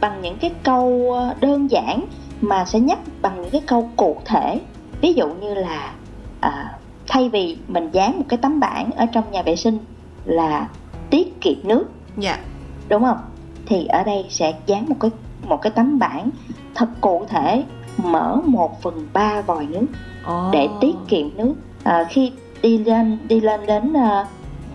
bằng 0.00 0.22
những 0.22 0.38
cái 0.40 0.50
câu 0.62 1.12
ờ, 1.14 1.34
đơn 1.40 1.70
giản 1.70 2.04
mà 2.40 2.64
sẽ 2.64 2.80
nhắc 2.80 2.98
bằng 3.22 3.42
những 3.42 3.50
cái 3.50 3.62
câu 3.66 3.90
cụ 3.96 4.16
thể. 4.24 4.60
Ví 5.00 5.12
dụ 5.12 5.28
như 5.28 5.54
là 5.54 5.92
à, 6.42 6.78
thay 7.08 7.28
vì 7.28 7.56
mình 7.68 7.88
dán 7.92 8.18
một 8.18 8.24
cái 8.28 8.38
tấm 8.42 8.60
bảng 8.60 8.90
ở 8.96 9.06
trong 9.06 9.30
nhà 9.30 9.42
vệ 9.42 9.56
sinh 9.56 9.78
là 10.24 10.68
tiết 11.10 11.40
kiệm 11.40 11.56
nước. 11.64 11.84
Dạ. 12.16 12.38
Đúng 12.88 13.02
không? 13.04 13.18
Thì 13.66 13.86
ở 13.86 14.02
đây 14.04 14.26
sẽ 14.30 14.54
dán 14.66 14.88
một 14.88 14.96
cái 15.00 15.10
một 15.48 15.62
cái 15.62 15.72
tấm 15.76 15.98
bảng 15.98 16.30
thật 16.74 16.88
cụ 17.00 17.24
thể 17.28 17.64
mở 17.96 18.36
1 18.44 18.82
phần 18.82 19.08
3 19.12 19.40
vòi 19.40 19.66
nước 19.66 19.86
Ồ. 20.24 20.50
để 20.52 20.68
tiết 20.80 20.94
kiệm 21.08 21.28
nước. 21.36 21.54
À, 21.84 22.04
khi 22.10 22.32
đi 22.62 22.78
lên 22.78 23.18
đi 23.28 23.40
lên 23.40 23.60
đến 23.66 23.92
uh, 23.92 24.26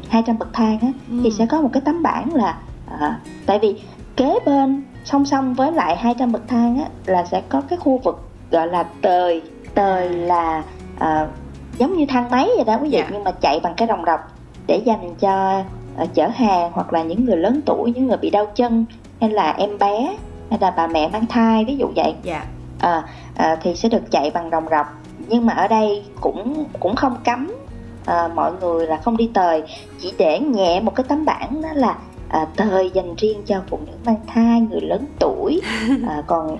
200 0.09 0.37
bậc 0.37 0.53
thang 0.53 0.79
á, 0.81 0.87
Ừ. 1.09 1.19
thì 1.23 1.31
sẽ 1.31 1.45
có 1.45 1.61
một 1.61 1.69
cái 1.73 1.81
tấm 1.85 2.03
bảng 2.03 2.33
là 2.33 2.57
à, 2.99 3.19
tại 3.45 3.59
vì 3.59 3.81
kế 4.15 4.39
bên 4.45 4.83
song 5.05 5.25
song 5.25 5.53
với 5.53 5.71
lại 5.71 5.97
200 5.97 6.31
bậc 6.31 6.47
thang 6.47 6.77
á, 6.83 6.89
là 7.05 7.25
sẽ 7.25 7.41
có 7.49 7.61
cái 7.61 7.79
khu 7.79 7.97
vực 8.03 8.29
gọi 8.51 8.67
là 8.67 8.83
tời. 9.01 9.41
Tời 9.73 10.09
là 10.09 10.63
à, 10.99 11.27
giống 11.77 11.97
như 11.97 12.05
thang 12.09 12.29
máy 12.31 12.49
vậy 12.55 12.65
đó 12.65 12.77
quý 12.81 12.89
vị 12.89 12.97
Dạ. 12.97 13.07
nhưng 13.11 13.23
mà 13.23 13.31
chạy 13.31 13.59
bằng 13.63 13.73
cái 13.77 13.87
rồng 13.87 14.05
rọc 14.05 14.19
để 14.67 14.77
dành 14.85 15.15
cho 15.19 15.63
ờ, 15.97 16.05
chở 16.13 16.27
hàng 16.35 16.71
hoặc 16.73 16.93
là 16.93 17.03
những 17.03 17.25
người 17.25 17.37
lớn 17.37 17.61
tuổi 17.65 17.93
những 17.95 18.07
người 18.07 18.17
bị 18.17 18.29
đau 18.29 18.45
chân 18.55 18.85
hay 19.21 19.29
là 19.29 19.51
em 19.51 19.77
bé 19.77 20.15
hay 20.49 20.59
là 20.61 20.71
bà 20.71 20.87
mẹ 20.87 21.09
mang 21.09 21.25
thai 21.25 21.65
ví 21.65 21.77
dụ 21.77 21.87
vậy. 21.95 22.13
Dạ. 22.23 22.45
À, 22.79 23.03
à, 23.35 23.57
thì 23.61 23.75
sẽ 23.75 23.89
được 23.89 24.11
chạy 24.11 24.31
bằng 24.33 24.49
rồng 24.51 24.65
rọc. 24.71 24.87
Nhưng 25.27 25.45
mà 25.45 25.53
ở 25.53 25.67
đây 25.67 26.05
cũng 26.21 26.65
cũng 26.79 26.95
không 26.95 27.15
cấm 27.25 27.51
à, 28.05 28.27
mọi 28.35 28.51
người 28.61 28.87
là 28.87 28.97
không 28.97 29.17
đi 29.17 29.29
tời. 29.33 29.63
Chỉ 30.01 30.13
để 30.17 30.39
nhẹ 30.39 30.79
một 30.79 30.95
cái 30.95 31.03
tấm 31.09 31.25
bảng 31.25 31.61
đó 31.61 31.69
là 31.73 31.95
à, 32.29 32.47
tời 32.55 32.91
dành 32.93 33.15
riêng 33.15 33.41
cho 33.45 33.61
phụ 33.69 33.79
nữ 33.85 33.91
mang 34.05 34.19
thai 34.27 34.61
người 34.61 34.81
lớn 34.81 35.05
tuổi. 35.19 35.61
À, 36.09 36.21
còn 36.27 36.57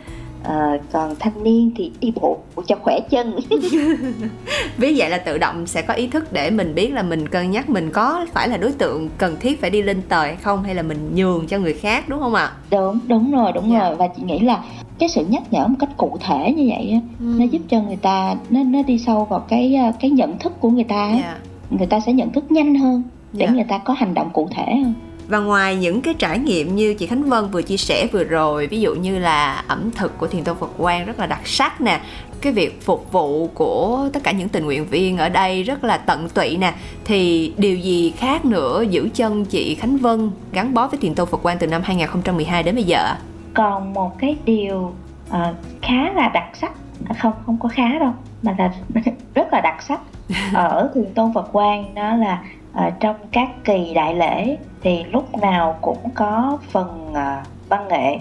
à, 0.48 0.78
còn 0.92 1.16
thanh 1.20 1.44
niên 1.44 1.72
thì 1.76 1.92
đi 2.00 2.12
bộ 2.22 2.38
cho 2.68 2.76
khỏe 2.76 3.00
chân 3.10 3.36
Ví 4.78 4.94
vậy 4.98 5.10
là 5.10 5.18
tự 5.18 5.38
động 5.38 5.68
sẽ 5.68 5.82
có 5.82 5.94
ý 5.94 6.08
thức 6.08 6.34
để 6.34 6.50
mình 6.52 6.76
biết 6.76 6.94
là 6.94 7.04
mình 7.04 7.28
cân 7.28 7.52
nhắc 7.52 7.70
mình 7.70 7.90
có 7.92 8.26
phải 8.34 8.48
là 8.50 8.58
đối 8.58 8.72
tượng 8.72 9.10
cần 9.18 9.36
thiết 9.40 9.62
phải 9.62 9.70
đi 9.70 9.82
lên 9.82 10.02
tời 10.10 10.28
hay 10.28 10.36
không 10.36 10.64
hay 10.64 10.76
là 10.76 10.82
mình 10.82 11.12
nhường 11.16 11.48
cho 11.48 11.58
người 11.60 11.74
khác 11.74 12.10
đúng 12.10 12.20
không 12.20 12.34
ạ? 12.34 12.52
đúng 12.72 13.00
đúng 13.08 13.32
rồi 13.32 13.52
đúng 13.54 13.72
Dạ. 13.72 13.80
rồi 13.80 13.96
và 13.96 14.08
chị 14.08 14.22
nghĩ 14.26 14.40
là 14.40 14.64
cái 15.00 15.10
sự 15.10 15.26
nhắc 15.30 15.44
nhở 15.54 15.68
một 15.68 15.76
cách 15.80 15.90
cụ 15.98 16.18
thể 16.28 16.54
như 16.58 16.66
vậy 16.70 16.92
á, 16.94 17.00
nó 17.20 17.46
giúp 17.46 17.62
cho 17.70 17.82
người 17.82 17.96
ta 17.96 18.36
nó 18.50 18.64
nó 18.64 18.84
đi 18.84 18.98
sâu 18.98 19.26
vào 19.26 19.40
cái 19.40 19.76
à, 19.76 19.92
cái 20.02 20.12
nhận 20.12 20.38
thức 20.40 20.54
của 20.60 20.70
người 20.70 20.84
ta 20.84 20.96
á. 20.96 21.18
Dạ. 21.22 21.38
người 21.78 21.88
ta 21.88 22.00
sẽ 22.00 22.14
nhận 22.14 22.32
thức 22.32 22.52
nhanh 22.52 22.76
hơn 22.76 23.04
để 23.34 23.46
Dạ. 23.46 23.54
người 23.54 23.64
ta 23.64 23.78
có 23.78 23.94
hành 23.94 24.14
động 24.14 24.30
cụ 24.34 24.48
thể 24.56 24.76
hơn 24.84 24.94
và 25.28 25.40
ngoài 25.40 25.76
những 25.76 26.02
cái 26.02 26.14
trải 26.14 26.40
nghiệm 26.40 26.76
như 26.76 26.94
chị 26.94 27.08
Khánh 27.08 27.24
Vân 27.24 27.48
vừa 27.52 27.62
chia 27.62 27.78
sẻ 27.78 28.08
vừa 28.12 28.24
rồi, 28.24 28.68
ví 28.68 28.82
dụ 28.82 28.96
như 28.96 29.20
là 29.20 29.64
ẩm 29.68 29.92
thực 29.92 30.18
của 30.18 30.28
Thiền 30.28 30.44
Tông 30.44 30.58
Phật 30.58 30.72
Quang 30.78 31.06
rất 31.06 31.20
là 31.20 31.26
đặc 31.26 31.48
sắc 31.48 31.82
nè, 31.82 32.00
cái 32.42 32.54
việc 32.54 32.82
phục 32.82 33.12
vụ 33.12 33.48
của 33.48 34.10
tất 34.14 34.20
cả 34.24 34.32
những 34.32 34.50
tình 34.50 34.66
nguyện 34.66 34.86
viên 34.86 35.18
ở 35.18 35.30
đây 35.30 35.64
rất 35.64 35.84
là 35.84 35.98
tận 35.98 36.30
tụy 36.30 36.58
nè, 36.58 36.74
thì 37.06 37.54
điều 37.58 37.76
gì 37.76 38.14
khác 38.18 38.46
nữa 38.46 38.84
giữ 38.90 39.10
chân 39.14 39.46
chị 39.46 39.76
Khánh 39.76 39.98
Vân 39.98 40.32
gắn 40.52 40.74
bó 40.74 40.88
với 40.88 41.00
Thiền 41.00 41.16
Tông 41.16 41.30
Phật 41.30 41.38
Quang 41.38 41.58
từ 41.58 41.68
năm 41.68 41.82
2012 41.86 42.64
đến 42.64 42.76
bây 42.76 42.84
giờ? 42.84 43.16
còn 43.58 43.94
một 43.94 44.20
cái 44.20 44.38
điều 44.46 44.94
uh, 45.30 45.56
khá 45.82 46.14
là 46.16 46.30
đặc 46.34 46.50
sắc 46.54 46.72
à, 47.10 47.16
không 47.22 47.34
không 47.46 47.58
có 47.60 47.70
khá 47.70 48.00
đâu 48.00 48.14
mà 48.44 48.56
là 48.58 48.74
rất 49.36 49.54
là 49.54 49.62
đặc 49.62 49.82
sắc 49.82 50.00
ở 50.54 50.92
thiền 50.96 51.14
tôn 51.14 51.34
phật 51.34 51.52
quang 51.52 51.96
đó 51.96 52.16
là 52.16 52.44
ờ, 52.78 52.90
trong 53.00 53.16
các 53.32 53.48
kỳ 53.64 53.94
đại 53.94 54.16
lễ 54.16 54.58
thì 54.82 55.04
lúc 55.04 55.38
nào 55.38 55.78
cũng 55.82 56.10
có 56.16 56.58
phần 56.72 57.12
à, 57.16 57.44
văn 57.70 57.88
nghệ. 57.88 58.18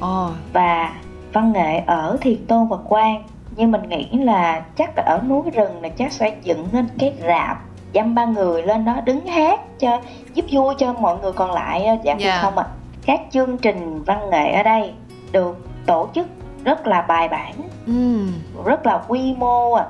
Ồ, 0.00 0.28
và 0.52 0.92
văn 1.32 1.52
nghệ 1.52 1.78
ở 1.86 2.16
Thiền 2.20 2.46
Tôn 2.46 2.68
và 2.68 2.76
Quan 2.88 3.22
nhưng 3.56 3.70
mình 3.72 3.88
nghĩ 3.88 4.08
là 4.12 4.62
chắc 4.76 4.90
là 4.96 5.02
ở 5.06 5.20
núi 5.28 5.42
rừng 5.54 5.82
là 5.82 5.88
chắc 5.88 6.12
sẽ 6.12 6.36
dựng 6.42 6.66
nên 6.72 6.88
cái 6.98 7.12
rạp 7.26 7.58
dăm 7.94 8.14
ba 8.14 8.24
người 8.24 8.62
lên 8.62 8.84
đó 8.84 8.96
đứng 9.04 9.26
hát 9.26 9.60
cho 9.78 10.00
giúp 10.34 10.44
vui 10.52 10.74
cho 10.78 10.92
mọi 10.92 11.18
người 11.22 11.32
còn 11.32 11.50
lại 11.50 11.84
ờ, 11.84 11.96
dạ 12.04 12.14
Dạ. 12.18 12.30
yeah. 12.30 12.42
không 12.42 12.58
ạ? 12.58 12.66
Các 13.06 13.20
chương 13.30 13.58
trình 13.58 14.02
văn 14.06 14.30
nghệ 14.30 14.52
ở 14.52 14.62
đây 14.62 14.92
được 15.32 15.58
tổ 15.86 16.08
chức 16.14 16.26
rất 16.64 16.86
là 16.86 17.02
bài 17.02 17.28
bản 17.28 17.52
ừ, 17.86 18.26
rất 18.64 18.86
là 18.86 19.00
quy 19.08 19.34
mô 19.38 19.72
à 19.72 19.84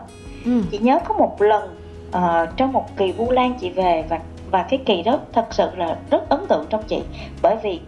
ừ, 0.45 0.63
chị 0.71 0.79
nhớ 0.79 0.99
có 1.09 1.15
một 1.15 1.43
lần 1.43 1.80
ờ, 2.11 2.47
trong 2.57 2.73
một 2.73 2.97
kỳ 2.97 3.13
Vu 3.13 3.31
Lan 3.31 3.55
chị 3.61 3.71
về 3.71 4.05
và 4.09 4.19
và 4.51 4.63
cái 4.63 4.81
kỳ 4.87 5.03
đó 5.03 5.19
thật 5.33 5.47
sự 5.51 5.71
là 5.77 5.97
rất 6.11 6.29
ấn 6.29 6.47
tượng 6.49 6.67
trong 6.71 6.83
chị. 6.89 7.03
Bởi 7.43 7.57
vì 7.63 7.81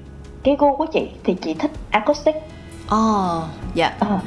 cái 0.43 0.57
gu 0.59 0.77
của 0.77 0.87
chị 0.87 1.09
thì 1.25 1.35
chị 1.35 1.55
thích 1.55 1.71
acoustic. 1.91 2.35
Ồ, 2.89 3.43
dạ, 3.75 3.93
Ờ, 3.99 4.19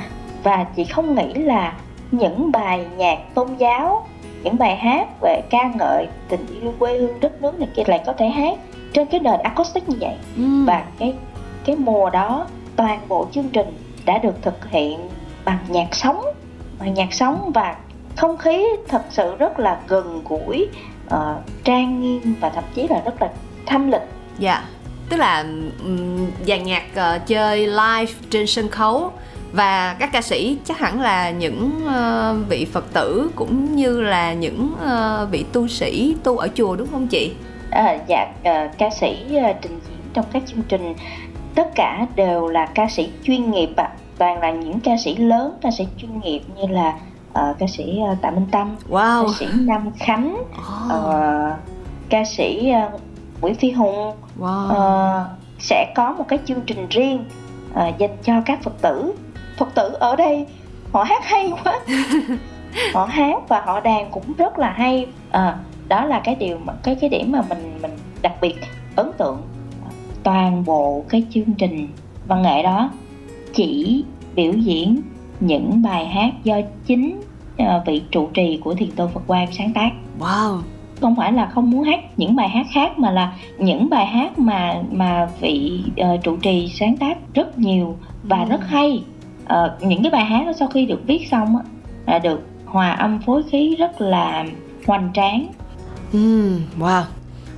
và 0.44 0.66
chị 0.76 0.84
không 0.84 1.16
nghĩ 1.16 1.34
là 1.34 1.74
những 2.12 2.52
bài 2.52 2.86
nhạc 2.98 3.36
tôn 3.36 3.48
giáo 3.58 4.08
những 4.44 4.58
bài 4.58 4.76
hát 4.76 5.08
về 5.22 5.42
ca 5.50 5.72
ngợi 5.76 6.08
tình 6.30 6.46
yêu 6.62 6.74
quê 6.80 6.98
hương 6.98 7.20
đất 7.20 7.42
nước 7.42 7.60
này 7.60 7.70
kia 7.76 7.84
lại 7.88 8.02
có 8.06 8.14
thể 8.14 8.28
hát 8.28 8.58
trên 8.94 9.08
cái 9.08 9.20
nền 9.20 9.40
acoustic 9.44 9.90
như 9.90 9.98
vậy. 10.00 10.16
Ừ, 10.38 10.44
và 10.66 10.84
cái 11.00 11.14
cái 11.66 11.76
mùa 11.76 12.10
đó 12.10 12.48
toàn 12.76 13.00
bộ 13.08 13.28
chương 13.32 13.50
trình 13.50 13.78
đã 14.06 14.18
được 14.18 14.42
thực 14.42 14.70
hiện 14.70 15.00
bằng 15.46 15.60
nhạc 15.68 15.96
sống 15.96 16.26
bằng 16.80 16.94
nhạc 16.94 17.14
sống 17.14 17.52
và 17.54 17.76
không 18.18 18.38
khí 18.38 18.66
thật 18.88 19.02
sự 19.10 19.36
rất 19.36 19.60
là 19.60 19.80
gần 19.88 20.22
gũi 20.30 20.68
ờ, 21.10 21.42
trang 21.64 22.02
nghiêm 22.02 22.36
và 22.40 22.50
thậm 22.50 22.64
chí 22.76 22.88
là 22.88 23.02
rất 23.06 23.22
là 23.22 23.30
thanh 23.66 23.90
lịch 23.92 24.02
dạ. 24.40 24.64
Tức 25.10 25.18
là 25.18 25.46
um, 25.84 26.32
dàn 26.48 26.64
nhạc 26.64 26.84
ờ, 26.96 27.20
chơi 27.28 27.68
live 27.68 28.14
trên 28.30 28.48
sân 28.48 28.70
khấu 28.70 29.12
và 29.52 29.96
các 30.00 30.10
ca 30.14 30.22
sĩ 30.22 30.58
chắc 30.66 30.80
hẳn 30.80 31.02
là 31.02 31.30
những 31.30 31.72
ờ, 31.88 32.36
vị 32.50 32.66
Phật 32.66 32.94
tử 32.94 33.32
cũng 33.36 33.76
như 33.76 34.02
là 34.02 34.34
những 34.34 34.72
ờ, 34.82 35.28
vị 35.32 35.46
tu 35.54 35.68
sĩ 35.68 36.16
tu 36.24 36.38
ở 36.38 36.48
chùa 36.56 36.76
đúng 36.76 36.88
không 36.92 37.08
chị? 37.08 37.34
à, 37.72 37.98
dạ 38.08 38.28
ờ, 38.44 38.70
ca 38.78 38.90
sĩ 38.90 39.36
ờ, 39.36 39.54
trình 39.62 39.80
diễn 39.88 39.98
trong 40.14 40.26
các 40.34 40.44
chương 40.46 40.62
trình 40.68 40.94
tất 41.56 41.76
cả 41.76 42.08
đều 42.16 42.48
là 42.48 42.66
ca 42.66 42.88
sĩ 42.90 43.10
chuyên 43.24 43.52
nghiệp 43.52 43.70
ạ 43.76 43.90
toàn 44.18 44.40
là 44.40 44.52
những 44.52 44.80
ca 44.80 44.92
sĩ 45.04 45.16
lớn 45.16 45.58
ca 45.62 45.72
sĩ 45.72 45.88
chuyên 45.98 46.20
nghiệp 46.20 46.42
như 46.56 46.68
là 46.68 46.94
ờ, 47.36 47.56
ca 47.60 47.68
sĩ 47.68 48.00
ờ, 48.08 48.16
Tạ 48.22 48.32
Minh 48.32 48.46
Tâm 48.52 48.76
Wow. 48.90 49.26
ca 49.28 49.34
sĩ 49.40 49.46
Nam 49.60 49.92
Khánh 50.00 50.38
Ồ, 50.90 50.96
ờ, 51.00 51.56
ca 52.10 52.24
sĩ 52.26 52.70
ờ, 52.70 52.90
Nguyễn 53.42 53.56
Phi 53.56 53.72
Hùng. 53.72 54.16
Wow. 54.40 54.68
ờ, 54.68 55.30
sẽ 55.60 55.94
có 55.96 56.14
một 56.14 56.26
cái 56.28 56.40
chương 56.46 56.62
trình 56.62 56.88
riêng 56.90 57.26
ờ, 57.74 57.92
dành 57.98 58.18
cho 58.24 58.34
các 58.46 58.64
Phật 58.64 58.82
tử. 58.82 59.14
Phật 59.58 59.76
tử 59.76 59.94
ở 60.00 60.16
đây 60.16 60.46
họ 60.92 61.04
hát 61.04 61.24
hay 61.26 61.52
quá. 61.64 61.80
Họ 62.94 63.06
hát 63.06 63.38
và 63.48 63.62
họ 63.66 63.80
đàn 63.80 64.12
cũng 64.12 64.34
rất 64.38 64.60
là 64.60 64.70
hay. 64.72 65.08
Ờ, 65.32 65.56
đó 65.88 66.06
là 66.06 66.20
cái 66.24 66.36
điều 66.36 66.58
cái 66.84 66.96
cái 66.96 67.10
điểm 67.10 67.32
mà 67.32 67.42
mình 67.50 67.80
mình 67.82 67.92
đặc 68.22 68.34
biệt 68.42 68.56
ấn 68.96 69.12
tượng. 69.18 69.42
Toàn 70.24 70.66
bộ 70.66 71.04
cái 71.10 71.26
chương 71.34 71.54
trình 71.58 71.88
văn 72.28 72.42
nghệ 72.42 72.64
đó 72.64 72.90
chỉ 73.54 74.04
biểu 74.36 74.54
diễn 74.54 75.02
những 75.40 75.82
bài 75.82 76.06
hát 76.06 76.34
do 76.44 76.56
chính 76.86 77.22
vị 77.86 78.02
trụ 78.12 78.30
trì 78.34 78.60
của 78.64 78.74
thiền 78.74 78.92
tôn 78.92 79.10
Phật 79.14 79.22
Quang 79.28 79.52
sáng 79.52 79.74
tác 79.74 79.90
Wow. 80.20 80.60
không 81.02 81.16
phải 81.16 81.32
là 81.34 81.46
không 81.46 81.72
muốn 81.72 81.84
hát 81.84 82.00
những 82.18 82.36
bài 82.36 82.50
hát 82.50 82.66
khác 82.74 83.00
mà 83.00 83.12
là 83.12 83.34
những 83.60 83.90
bài 83.90 84.06
hát 84.06 84.40
mà 84.40 84.74
mà 84.92 85.30
vị 85.42 85.84
ờ, 85.98 86.18
trụ 86.24 86.38
trì 86.42 86.68
sáng 86.68 86.98
tác 86.98 87.18
rất 87.34 87.60
nhiều 87.60 87.98
và 88.24 88.38
Ừ. 88.44 88.50
rất 88.50 88.68
hay 88.68 89.04
Ờ, 89.48 89.78
những 89.82 90.04
cái 90.04 90.12
bài 90.12 90.26
hát 90.26 90.44
đó 90.46 90.54
sau 90.60 90.68
khi 90.68 90.86
được 90.86 91.02
viết 91.08 91.28
xong 91.32 91.56
á 91.58 91.64
là 92.06 92.20
được 92.20 92.48
hòa 92.66 92.92
âm 92.92 93.20
phối 93.22 93.44
khí 93.44 93.76
rất 93.80 94.02
là 94.02 94.46
hoành 94.88 95.10
tráng 95.14 95.48
Ừm, 96.14 96.60
wow. 96.80 97.02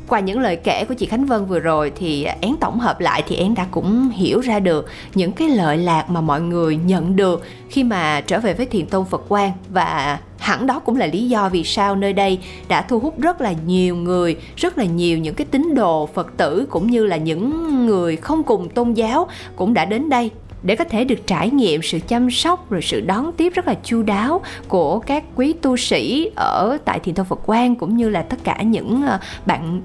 Qua 0.08 0.20
những 0.20 0.40
lời 0.40 0.56
kể 0.56 0.86
của 0.86 0.94
chị 0.94 1.06
Khánh 1.06 1.26
Vân 1.26 1.46
vừa 1.46 1.60
rồi 1.60 1.92
thì 1.96 2.28
én 2.42 2.56
tổng 2.60 2.80
hợp 2.80 3.00
lại 3.00 3.24
thì 3.28 3.36
én 3.36 3.56
đã 3.56 3.68
cũng 3.72 4.10
hiểu 4.10 4.40
ra 4.40 4.60
được 4.60 4.88
những 5.16 5.32
cái 5.32 5.50
lợi 5.50 5.78
lạc 5.78 6.10
mà 6.10 6.22
mọi 6.22 6.42
người 6.42 6.76
nhận 6.76 7.16
được 7.16 7.44
khi 7.70 7.84
mà 7.84 8.22
trở 8.22 8.40
về 8.40 8.54
với 8.54 8.66
Thiền 8.66 8.86
Tôn 8.86 9.06
Phật 9.06 9.22
Quang. 9.30 9.52
Và 9.70 10.20
hẳn 10.38 10.68
đó 10.68 10.80
cũng 10.80 10.98
là 10.98 11.06
lý 11.06 11.30
do 11.30 11.50
vì 11.50 11.64
sao 11.64 11.96
nơi 11.96 12.14
đây 12.14 12.40
đã 12.68 12.82
thu 12.82 13.00
hút 13.00 13.20
rất 13.20 13.42
là 13.42 13.54
nhiều 13.66 13.96
người, 13.96 14.38
rất 14.56 14.78
là 14.78 14.86
nhiều 14.86 15.18
những 15.18 15.36
cái 15.36 15.48
tín 15.52 15.76
đồ 15.76 16.10
Phật 16.14 16.38
tử 16.38 16.68
cũng 16.70 16.92
như 16.92 17.06
là 17.06 17.18
những 17.18 17.86
người 17.86 18.16
không 18.16 18.44
cùng 18.44 18.70
tôn 18.70 18.94
giáo 18.94 19.28
cũng 19.56 19.74
đã 19.74 19.86
đến 19.86 20.10
đây 20.10 20.32
để 20.64 20.76
có 20.76 20.84
thể 20.84 21.04
được 21.04 21.28
trải 21.28 21.50
nghiệm 21.50 21.82
sự 21.82 22.00
chăm 22.08 22.32
sóc 22.32 22.70
rồi 22.70 22.82
sự 22.82 23.02
đón 23.02 23.32
tiếp 23.38 23.54
rất 23.56 23.68
là 23.68 23.76
chu 23.84 24.04
đáo 24.04 24.42
của 24.68 25.00
các 25.00 25.24
quý 25.36 25.54
tu 25.54 25.78
sĩ 25.78 26.32
ở 26.36 26.78
tại 26.86 27.00
Thiền 27.00 27.16
Tông 27.16 27.26
Phật 27.26 27.40
Quang, 27.46 27.76
cũng 27.76 27.98
như 27.98 28.10
là 28.10 28.22
tất 28.22 28.38
cả 28.44 28.62
những 28.62 29.02
ờ, 29.02 29.20
bạn 29.46 29.82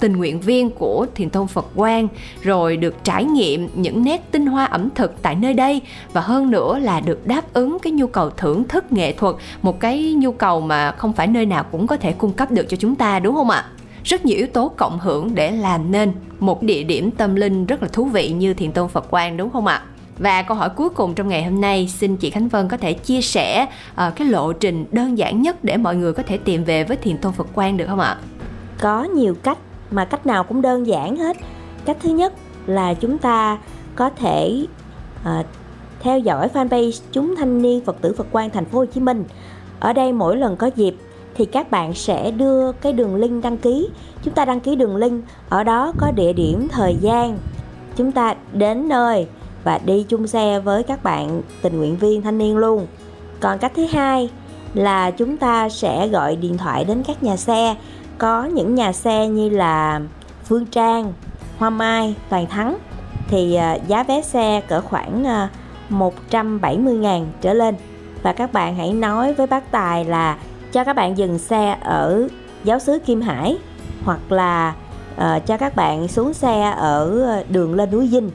tình 0.00 0.12
nguyện 0.12 0.40
viên 0.40 0.70
của 0.70 1.06
Thiền 1.14 1.30
Tông 1.30 1.48
Phật 1.48 1.66
Quang, 1.74 2.08
rồi 2.42 2.76
được 2.76 3.04
trải 3.04 3.24
nghiệm 3.24 3.68
những 3.74 4.04
nét 4.04 4.22
tinh 4.30 4.46
hoa 4.46 4.64
ẩm 4.64 4.88
thực 4.94 5.22
tại 5.22 5.34
nơi 5.34 5.54
đây, 5.54 5.80
và 6.12 6.20
hơn 6.20 6.50
nữa 6.50 6.78
là 6.78 7.00
được 7.00 7.26
đáp 7.26 7.52
ứng 7.52 7.78
cái 7.82 7.92
nhu 7.92 8.06
cầu 8.06 8.30
thưởng 8.30 8.64
thức 8.64 8.92
nghệ 8.92 9.12
thuật, 9.12 9.36
một 9.62 9.80
cái 9.80 10.12
nhu 10.12 10.32
cầu 10.32 10.60
mà 10.60 10.92
không 10.92 11.12
phải 11.12 11.26
nơi 11.26 11.46
nào 11.46 11.64
cũng 11.64 11.86
có 11.86 11.96
thể 11.96 12.12
cung 12.12 12.32
cấp 12.32 12.50
được 12.50 12.68
cho 12.68 12.76
chúng 12.76 12.94
ta, 12.94 13.18
đúng 13.18 13.34
không 13.34 13.50
ạ? 13.50 13.64
rất 14.04 14.24
nhiều 14.24 14.36
yếu 14.36 14.46
tố 14.46 14.68
cộng 14.76 14.98
hưởng 14.98 15.34
để 15.34 15.50
làm 15.50 15.92
nên 15.92 16.12
một 16.40 16.62
địa 16.62 16.82
điểm 16.82 17.10
tâm 17.10 17.34
linh 17.34 17.66
rất 17.66 17.82
là 17.82 17.88
thú 17.88 18.04
vị 18.04 18.30
như 18.30 18.54
Thiền 18.54 18.72
Tông 18.72 18.88
Phật 18.88 19.10
Quang, 19.10 19.36
đúng 19.36 19.50
không 19.50 19.66
ạ? 19.66 19.82
Và 20.18 20.42
câu 20.42 20.56
hỏi 20.56 20.70
cuối 20.70 20.88
cùng 20.88 21.14
trong 21.14 21.28
ngày 21.28 21.44
hôm 21.44 21.60
nay 21.60 21.88
xin 21.88 22.16
chị 22.16 22.30
Khánh 22.30 22.48
Vân 22.48 22.68
có 22.68 22.76
thể 22.76 22.92
chia 22.92 23.20
sẻ 23.20 23.66
uh, 23.92 24.16
cái 24.16 24.28
lộ 24.28 24.52
trình 24.52 24.84
đơn 24.92 25.18
giản 25.18 25.42
nhất 25.42 25.64
để 25.64 25.76
mọi 25.76 25.96
người 25.96 26.12
có 26.12 26.22
thể 26.22 26.38
tìm 26.38 26.64
về 26.64 26.84
với 26.84 26.96
Thiền 26.96 27.18
Tôn 27.18 27.32
Phật 27.32 27.46
Quang 27.54 27.76
được 27.76 27.86
không 27.88 28.00
ạ? 28.00 28.16
có 28.82 29.04
nhiều 29.04 29.34
cách 29.42 29.58
mà 29.90 30.04
cách 30.04 30.26
nào 30.26 30.44
cũng 30.44 30.62
đơn 30.62 30.86
giản 30.86 31.16
hết. 31.16 31.36
Cách 31.84 31.96
thứ 32.00 32.10
nhất 32.10 32.32
là 32.66 32.94
chúng 32.94 33.18
ta 33.18 33.58
có 33.96 34.10
thể 34.10 34.66
uh, 35.22 35.46
theo 36.00 36.18
dõi 36.18 36.48
fanpage 36.54 37.00
chúng 37.12 37.36
thanh 37.36 37.62
niên 37.62 37.84
phật 37.84 37.96
tử 38.00 38.14
phật 38.18 38.26
quang 38.32 38.50
thành 38.50 38.64
phố 38.64 38.78
hồ 38.78 38.84
chí 38.84 39.00
minh. 39.00 39.24
Ở 39.80 39.92
đây 39.92 40.12
mỗi 40.12 40.36
lần 40.36 40.56
có 40.56 40.70
dịp 40.76 40.94
thì 41.34 41.44
các 41.44 41.70
bạn 41.70 41.94
sẽ 41.94 42.30
đưa 42.30 42.72
cái 42.72 42.92
đường 42.92 43.14
link 43.14 43.44
đăng 43.44 43.56
ký. 43.56 43.88
Chúng 44.22 44.34
ta 44.34 44.44
đăng 44.44 44.60
ký 44.60 44.76
đường 44.76 44.96
link 44.96 45.24
ở 45.48 45.64
đó 45.64 45.92
có 45.98 46.10
địa 46.10 46.32
điểm 46.32 46.68
thời 46.68 46.96
gian. 47.00 47.38
Chúng 47.96 48.12
ta 48.12 48.34
đến 48.52 48.88
nơi 48.88 49.26
và 49.64 49.78
đi 49.84 50.04
chung 50.08 50.26
xe 50.26 50.60
với 50.60 50.82
các 50.82 51.02
bạn 51.02 51.42
tình 51.62 51.78
nguyện 51.78 51.96
viên 51.96 52.22
thanh 52.22 52.38
niên 52.38 52.56
luôn. 52.56 52.86
Còn 53.40 53.58
cách 53.58 53.72
thứ 53.76 53.86
hai 53.92 54.30
là 54.74 55.10
chúng 55.10 55.36
ta 55.36 55.68
sẽ 55.68 56.08
gọi 56.08 56.36
điện 56.36 56.58
thoại 56.58 56.84
đến 56.84 57.02
các 57.06 57.22
nhà 57.22 57.36
xe. 57.36 57.74
Có 58.18 58.44
những 58.44 58.74
nhà 58.74 58.92
xe 58.92 59.28
như 59.28 59.48
là 59.48 60.00
Phương 60.44 60.66
Trang, 60.66 61.12
Hoa 61.58 61.70
Mai, 61.70 62.14
Toàn 62.28 62.46
Thắng 62.46 62.78
thì 63.28 63.54
à, 63.54 63.78
giá 63.88 64.02
vé 64.02 64.22
xe 64.22 64.62
cỡ 64.68 64.80
khoảng 64.80 65.26
à, 65.26 65.48
170.000 65.90 67.26
trở 67.40 67.54
lên. 67.54 67.74
Và 68.22 68.32
các 68.32 68.52
bạn 68.52 68.76
hãy 68.76 68.92
nói 68.92 69.34
với 69.34 69.46
bác 69.46 69.70
Tài 69.70 70.04
là 70.04 70.38
cho 70.72 70.84
các 70.84 70.96
bạn 70.96 71.18
dừng 71.18 71.38
xe 71.38 71.76
ở 71.80 72.28
giáo 72.64 72.78
xứ 72.78 72.98
Kim 72.98 73.20
Hải 73.20 73.58
hoặc 74.04 74.32
là 74.32 74.74
uh, 75.14 75.46
cho 75.46 75.56
các 75.56 75.76
bạn 75.76 76.08
xuống 76.08 76.32
xe 76.32 76.70
ở 76.76 77.22
ờ, 77.22 77.44
đường 77.48 77.74
lên 77.74 77.90
núi 77.90 78.08
Dinh 78.08 78.30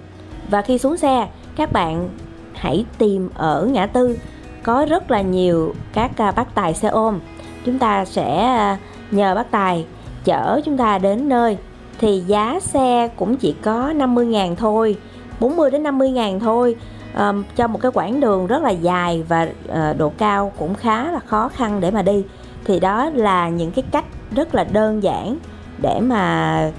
và 0.49 0.61
khi 0.61 0.77
xuống 0.77 0.97
xe 0.97 1.27
các 1.55 1.71
bạn 1.71 2.09
hãy 2.53 2.85
tìm 2.97 3.29
ở 3.35 3.65
ngã 3.71 3.85
tư. 3.85 4.17
Có 4.63 4.85
rất 4.89 5.11
là 5.11 5.21
nhiều 5.21 5.75
các 5.93 6.17
à, 6.17 6.31
bác 6.31 6.55
tài 6.55 6.73
xe 6.73 6.87
ôm. 6.87 7.19
Chúng 7.65 7.79
ta 7.79 8.05
sẽ 8.05 8.43
à, 8.43 8.77
nhờ 9.11 9.35
bác 9.35 9.51
tài 9.51 9.85
chở 10.23 10.61
chúng 10.65 10.77
ta 10.77 10.97
đến 10.97 11.29
nơi. 11.29 11.57
Thì 11.99 12.19
giá 12.27 12.59
xe 12.61 13.09
cũng 13.15 13.37
chỉ 13.37 13.55
có 13.61 13.93
50.000 13.95 14.55
thôi 14.55 14.97
40 15.39 15.71
đến 15.71 15.83
50.000 15.83 16.39
thôi. 16.39 16.75
Um, 17.17 17.43
cho 17.55 17.67
một 17.67 17.81
cái 17.81 17.91
quãng 17.95 18.19
đường 18.19 18.47
rất 18.47 18.63
là 18.63 18.69
dài 18.69 19.23
và 19.27 19.47
uh, 19.69 19.97
độ 19.97 20.11
cao 20.17 20.51
cũng 20.57 20.75
khá 20.75 21.11
là 21.11 21.19
khó 21.19 21.49
khăn 21.49 21.79
để 21.79 21.91
mà 21.91 22.01
đi. 22.01 22.23
Thì 22.65 22.79
đó 22.79 23.09
là 23.13 23.49
những 23.49 23.71
cái 23.71 23.83
cách 23.91 24.05
rất 24.35 24.55
là 24.55 24.63
đơn 24.63 25.03
giản 25.03 25.37
để 25.77 25.99
mà 25.99 26.71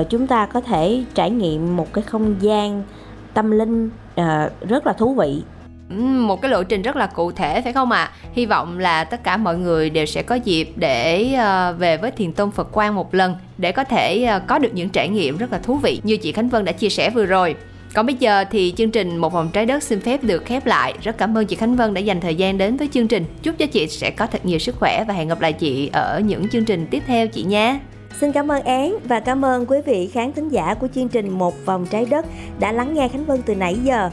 uh, 0.00 0.10
chúng 0.10 0.26
ta 0.26 0.46
có 0.46 0.60
thể 0.60 1.04
trải 1.14 1.30
nghiệm 1.30 1.76
một 1.76 1.92
cái 1.92 2.04
không 2.04 2.34
gian 2.40 2.82
tâm 3.34 3.50
linh 3.50 3.90
ờ, 4.14 4.50
rất 4.68 4.86
là 4.86 4.92
thú 4.92 5.14
vị 5.14 5.42
một 5.98 6.42
cái 6.42 6.50
lộ 6.50 6.62
trình 6.62 6.82
rất 6.82 6.96
là 6.96 7.06
cụ 7.06 7.32
thể 7.32 7.60
phải 7.60 7.72
không 7.72 7.90
ạ? 7.90 8.10
Hy 8.32 8.46
vọng 8.46 8.78
là 8.78 9.04
tất 9.04 9.24
cả 9.24 9.36
mọi 9.36 9.56
người 9.56 9.90
đều 9.90 10.06
sẽ 10.06 10.22
có 10.22 10.34
dịp 10.34 10.68
để 10.76 11.32
ờ, 11.34 11.74
về 11.78 11.96
với 11.96 12.10
Thiền 12.10 12.32
Tôn 12.32 12.50
Phật 12.50 12.72
Quang 12.72 12.94
một 12.94 13.14
lần 13.14 13.34
để 13.58 13.72
có 13.72 13.84
thể 13.84 14.24
ờ, 14.24 14.40
có 14.46 14.58
được 14.58 14.74
những 14.74 14.88
trải 14.88 15.08
nghiệm 15.08 15.36
rất 15.36 15.52
là 15.52 15.58
thú 15.58 15.76
vị 15.76 16.00
như 16.02 16.16
chị 16.16 16.32
Khánh 16.32 16.48
Vân 16.48 16.64
đã 16.64 16.72
chia 16.72 16.88
sẻ 16.88 17.10
vừa 17.10 17.26
rồi. 17.26 17.56
Còn 17.94 18.06
bây 18.06 18.14
giờ 18.14 18.44
thì 18.50 18.74
chương 18.76 18.90
trình 18.90 19.16
Một 19.16 19.32
vòng 19.32 19.50
trái 19.52 19.66
đất 19.66 19.82
xin 19.82 20.00
phép 20.00 20.24
được 20.24 20.44
khép 20.46 20.66
lại. 20.66 20.94
Rất 21.02 21.18
cảm 21.18 21.38
ơn 21.38 21.46
chị 21.46 21.56
Khánh 21.56 21.76
Vân 21.76 21.94
đã 21.94 22.00
dành 22.00 22.20
thời 22.20 22.34
gian 22.34 22.58
đến 22.58 22.76
với 22.76 22.88
chương 22.92 23.08
trình. 23.08 23.24
Chúc 23.42 23.58
cho 23.58 23.66
chị 23.66 23.86
sẽ 23.86 24.10
có 24.10 24.26
thật 24.26 24.46
nhiều 24.46 24.58
sức 24.58 24.76
khỏe 24.78 25.04
và 25.08 25.14
hẹn 25.14 25.28
gặp 25.28 25.40
lại 25.40 25.52
chị 25.52 25.90
ở 25.92 26.20
những 26.20 26.48
chương 26.48 26.64
trình 26.64 26.86
tiếp 26.90 27.02
theo 27.06 27.26
chị 27.26 27.42
nhé. 27.42 27.78
Xin 28.20 28.32
cảm 28.32 28.50
ơn 28.50 28.62
Án 28.62 28.98
và 29.04 29.20
cảm 29.20 29.44
ơn 29.44 29.66
quý 29.66 29.78
vị 29.86 30.10
khán 30.12 30.32
thính 30.32 30.48
giả 30.48 30.74
của 30.74 30.88
chương 30.94 31.08
trình 31.08 31.30
Một 31.30 31.54
Vòng 31.64 31.86
Trái 31.90 32.06
Đất 32.10 32.26
đã 32.60 32.72
lắng 32.72 32.94
nghe 32.94 33.08
Khánh 33.08 33.24
Vân 33.24 33.42
từ 33.42 33.54
nãy 33.54 33.76
giờ. 33.84 34.10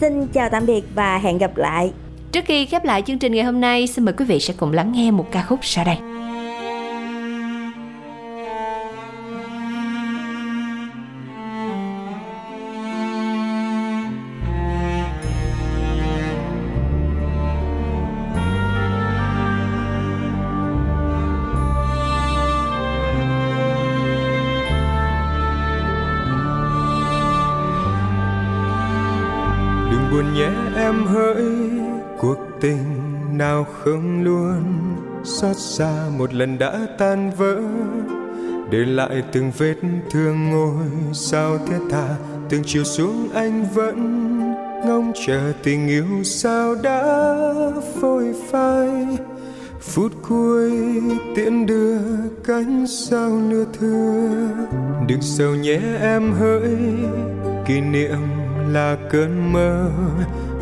Xin 0.00 0.26
chào 0.26 0.48
tạm 0.50 0.66
biệt 0.66 0.84
và 0.94 1.18
hẹn 1.18 1.38
gặp 1.38 1.56
lại. 1.56 1.92
Trước 2.32 2.44
khi 2.44 2.66
khép 2.66 2.84
lại 2.84 3.02
chương 3.06 3.18
trình 3.18 3.32
ngày 3.32 3.44
hôm 3.44 3.60
nay, 3.60 3.86
xin 3.86 4.04
mời 4.04 4.14
quý 4.18 4.24
vị 4.24 4.40
sẽ 4.40 4.54
cùng 4.56 4.72
lắng 4.72 4.92
nghe 4.92 5.10
một 5.10 5.26
ca 5.32 5.42
khúc 5.42 5.58
sau 5.62 5.84
đây. 5.84 5.96
Không 33.84 34.24
luôn 34.24 34.62
xót 35.24 35.56
xa 35.56 36.08
một 36.18 36.34
lần 36.34 36.58
đã 36.58 36.86
tan 36.98 37.30
vỡ. 37.36 37.60
Để 38.70 38.78
lại 38.78 39.22
từng 39.32 39.50
vết 39.58 39.74
thương 40.10 40.50
ngôi 40.50 40.86
sao 41.12 41.58
thiết 41.58 41.78
tha, 41.90 42.16
từng 42.48 42.62
chiều 42.66 42.84
xuống 42.84 43.28
anh 43.34 43.66
vẫn 43.74 44.38
ngóng 44.86 45.12
chờ 45.26 45.52
tình 45.62 45.88
yêu 45.88 46.06
sao 46.24 46.74
đã 46.74 47.24
phôi 48.00 48.34
phai. 48.50 49.18
Phút 49.80 50.12
cuối 50.28 50.72
tiễn 51.36 51.66
đưa 51.66 51.98
cánh 52.44 52.86
sao 52.86 53.30
nửa 53.30 53.64
thưa, 53.80 54.28
đừng 55.08 55.22
sầu 55.22 55.54
nhé 55.54 55.80
em 56.00 56.32
hỡi, 56.32 56.76
kỷ 57.66 57.80
niệm 57.80 58.18
là 58.68 58.96
cơn 59.10 59.52
mơ, 59.52 59.90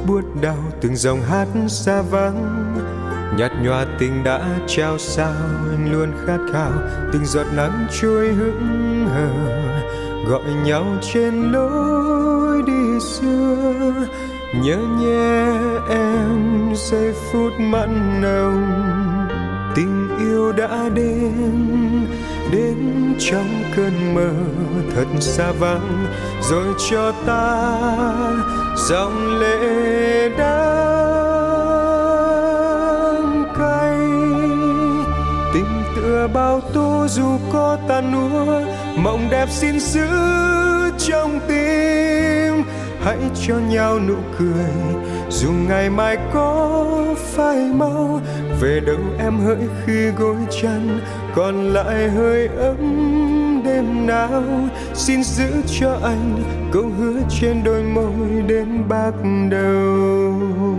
buốt 0.07 0.25
đau 0.43 0.65
từng 0.81 0.97
dòng 0.97 1.21
hát 1.21 1.49
xa 1.69 2.03
vắng 2.03 2.68
nhạt 3.37 3.53
nhòa 3.63 3.87
tình 3.99 4.25
đã 4.25 4.41
trao 4.67 4.99
sao, 4.99 5.35
anh 5.71 5.93
luôn 5.93 6.13
khát 6.27 6.39
khao. 6.53 6.73
Từng 7.13 7.27
giọt 7.27 7.47
nắng 7.57 7.87
trôi 8.01 8.29
hững 8.29 9.07
hờ, 9.15 9.31
gọi 10.29 10.53
nhau 10.65 10.87
trên 11.13 11.53
lối 11.53 12.63
đi 12.67 13.01
xưa. 13.01 13.93
Nhớ 14.55 14.77
nhé 14.99 15.53
em, 15.91 16.73
giây 16.75 17.15
phút 17.33 17.53
mặn 17.59 18.23
nồng. 18.23 18.67
Tình 19.75 20.09
yêu 20.19 20.53
đã 20.53 20.89
đến 20.95 22.07
đến 22.53 23.15
trong 23.19 23.63
cơn 23.77 24.15
mơ 24.15 24.31
thật 24.95 25.07
xa 25.21 25.53
vắng. 25.53 26.07
Rồi 26.51 26.67
cho 26.91 27.13
ta 27.27 27.79
dòng 28.77 29.39
lệ 29.41 30.29
đắng 30.39 30.78
bao 36.35 36.61
tố 36.61 37.07
dù 37.09 37.39
có 37.53 37.79
tàn 37.89 38.13
nua, 38.13 38.61
mộng 38.97 39.29
đẹp 39.31 39.49
xin 39.51 39.81
giữ 39.81 40.09
trong 40.99 41.41
tim. 41.49 42.65
Hãy 43.05 43.19
cho 43.47 43.55
nhau 43.55 44.01
nụ 44.09 44.17
cười, 44.39 44.73
dù 45.31 45.51
ngày 45.69 45.91
mai 45.91 46.17
có 46.33 46.87
phai 47.17 47.57
mau 47.57 48.21
về 48.61 48.81
đâu 48.87 49.01
em 49.19 49.39
hỡi 49.41 49.69
khi 49.87 50.11
gối 50.19 50.37
chăn 50.63 51.01
còn 51.35 51.73
lại 51.73 52.09
hơi 52.09 52.49
ấm 52.59 53.63
đêm 53.65 54.07
nào. 54.07 54.43
Xin 54.95 55.23
giữ 55.23 55.49
cho 55.81 55.99
anh 56.03 56.43
câu 56.73 56.91
hứa 56.99 57.21
trên 57.41 57.65
đôi 57.65 57.83
môi 57.83 58.43
đến 58.47 58.89
bạc 58.89 59.13
đầu. 59.51 60.78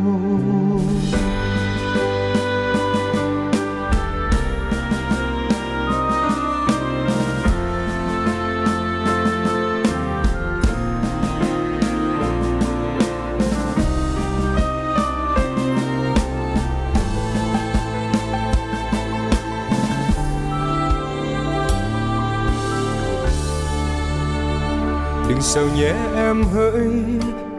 Đừng 25.40 25.46
sầu 25.46 25.68
nhé 25.78 25.94
em 26.16 26.44
hỡi? 26.44 26.90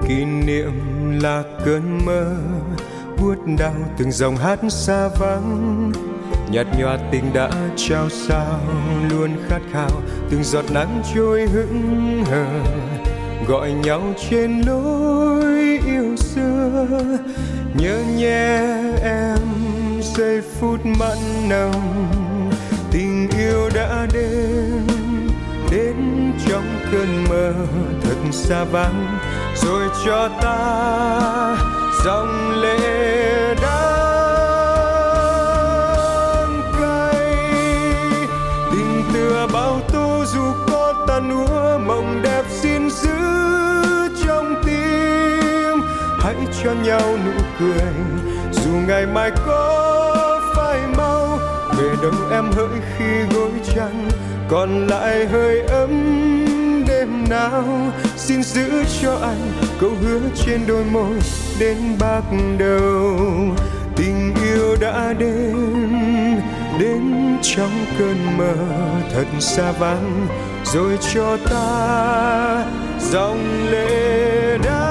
Kỷ 0.09 0.25
niệm 0.25 0.73
là 1.23 1.43
cơn 1.65 1.99
mơ 2.07 2.37
buốt 3.19 3.35
đau 3.59 3.75
từng 3.99 4.13
dòng 4.13 4.37
hát 4.37 4.59
xa 4.69 5.09
vắng. 5.09 5.93
Nhạt 6.51 6.67
nhòa 6.79 6.99
tình 7.11 7.33
đã 7.35 7.51
trao 7.77 8.09
sao, 8.09 8.61
luôn 9.11 9.31
khát 9.49 9.61
khao 9.73 9.91
từng 10.31 10.45
giọt 10.45 10.65
nắng 10.71 11.03
trôi 11.15 11.47
hững 11.47 12.25
hờ. 12.31 12.47
Gọi 13.49 13.73
nhau 13.73 14.03
trên 14.31 14.61
lối 14.67 15.79
yêu 15.87 16.17
xưa, 16.17 16.87
nhớ 17.75 18.03
nhé 18.17 18.61
em 19.03 19.39
giây 20.17 20.41
phút 20.61 20.87
mặn 20.87 21.49
nồng. 21.49 22.11
Tình 22.91 23.29
yêu 23.39 23.71
đã 23.75 24.07
đến 24.13 24.80
đến 25.71 26.33
trong 26.49 26.79
cơn 26.93 27.25
mơ 27.29 27.53
thật 28.03 28.17
xa 28.33 28.65
vắng, 28.65 29.19
rồi 29.57 29.89
cho 30.05 30.29
ta 30.43 31.57
dòng 32.05 32.61
lệ 32.61 33.55
đắng 33.63 33.91
cay. 36.81 37.37
Tình 38.73 39.03
tựa 39.15 39.47
bao 39.53 39.81
tố 39.93 40.25
dù 40.27 40.53
có 40.71 40.95
tan 41.09 41.47
úa, 41.47 41.79
mộng 41.79 42.21
đẹp 42.23 42.45
xin 42.49 42.91
giữ 42.91 43.19
trong 44.27 44.63
tim. 44.67 45.83
Hãy 46.21 46.37
cho 46.65 46.73
nhau 46.73 47.19
nụ 47.27 47.33
cười, 47.61 47.93
dù 48.53 48.71
ngày 48.89 49.07
mai 49.07 49.31
có 49.47 50.41
phai 50.57 50.81
mau 50.97 51.39
về 51.79 51.89
đâu 52.03 52.13
em 52.31 52.51
hỡi 52.53 52.81
khi 52.99 53.23
gối 53.35 53.51
chăn 53.75 54.09
còn 54.51 54.87
lại 54.87 55.27
hơi 55.27 55.61
ấm 55.61 55.91
đêm 56.89 57.25
nào, 57.29 57.65
xin 58.17 58.43
giữ 58.43 58.85
cho 59.03 59.19
anh 59.23 59.53
câu 59.81 59.91
hứa 60.03 60.21
trên 60.45 60.61
đôi 60.67 60.85
môi 60.85 61.17
đến 61.59 61.77
bạc 62.01 62.23
đầu. 62.59 63.17
Tình 63.97 64.35
yêu 64.45 64.77
đã 64.81 65.13
đến 65.19 66.41
đến 66.81 67.37
trong 67.43 67.85
cơn 67.99 68.17
mơ 68.39 68.55
thật 69.15 69.27
xa 69.41 69.73
vắng, 69.73 70.27
rồi 70.65 70.99
cho 71.15 71.37
ta 71.51 72.65
dòng 73.01 73.67
lệ 73.71 74.59
đã 74.65 74.90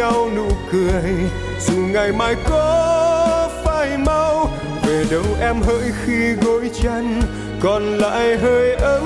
nhau 0.00 0.30
nụ 0.36 0.48
cười. 0.72 1.14
Dù 1.60 1.76
ngày 1.76 2.12
mai 2.12 2.36
có 2.50 3.50
phải 3.64 3.98
mau 3.98 4.50
về 4.86 5.04
đâu 5.10 5.22
em 5.40 5.62
hỡi 5.62 5.92
khi 6.04 6.32
gối 6.32 6.70
chăn 6.82 7.22
còn 7.60 7.82
lại 7.82 8.36
hơi 8.36 8.74
ấm 8.74 9.04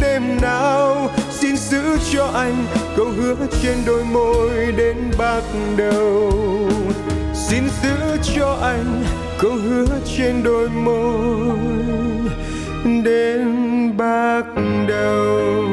đêm 0.00 0.22
nào, 0.42 1.10
xin 1.30 1.56
giữ 1.56 1.82
cho 2.12 2.26
anh 2.34 2.64
câu 2.96 3.06
hứa 3.06 3.34
trên 3.62 3.76
đôi 3.86 4.04
môi 4.04 4.72
đến 4.76 4.96
bạc 5.18 5.42
đầu. 5.76 6.32
Xin 7.34 7.62
giữ 7.82 8.16
cho 8.36 8.58
anh 8.62 9.04
câu 9.38 9.52
hứa 9.52 9.86
trên 10.16 10.42
đôi 10.42 10.68
môi 10.68 11.56
đến 13.04 13.96
bạc 13.96 14.44
đầu. 14.88 15.64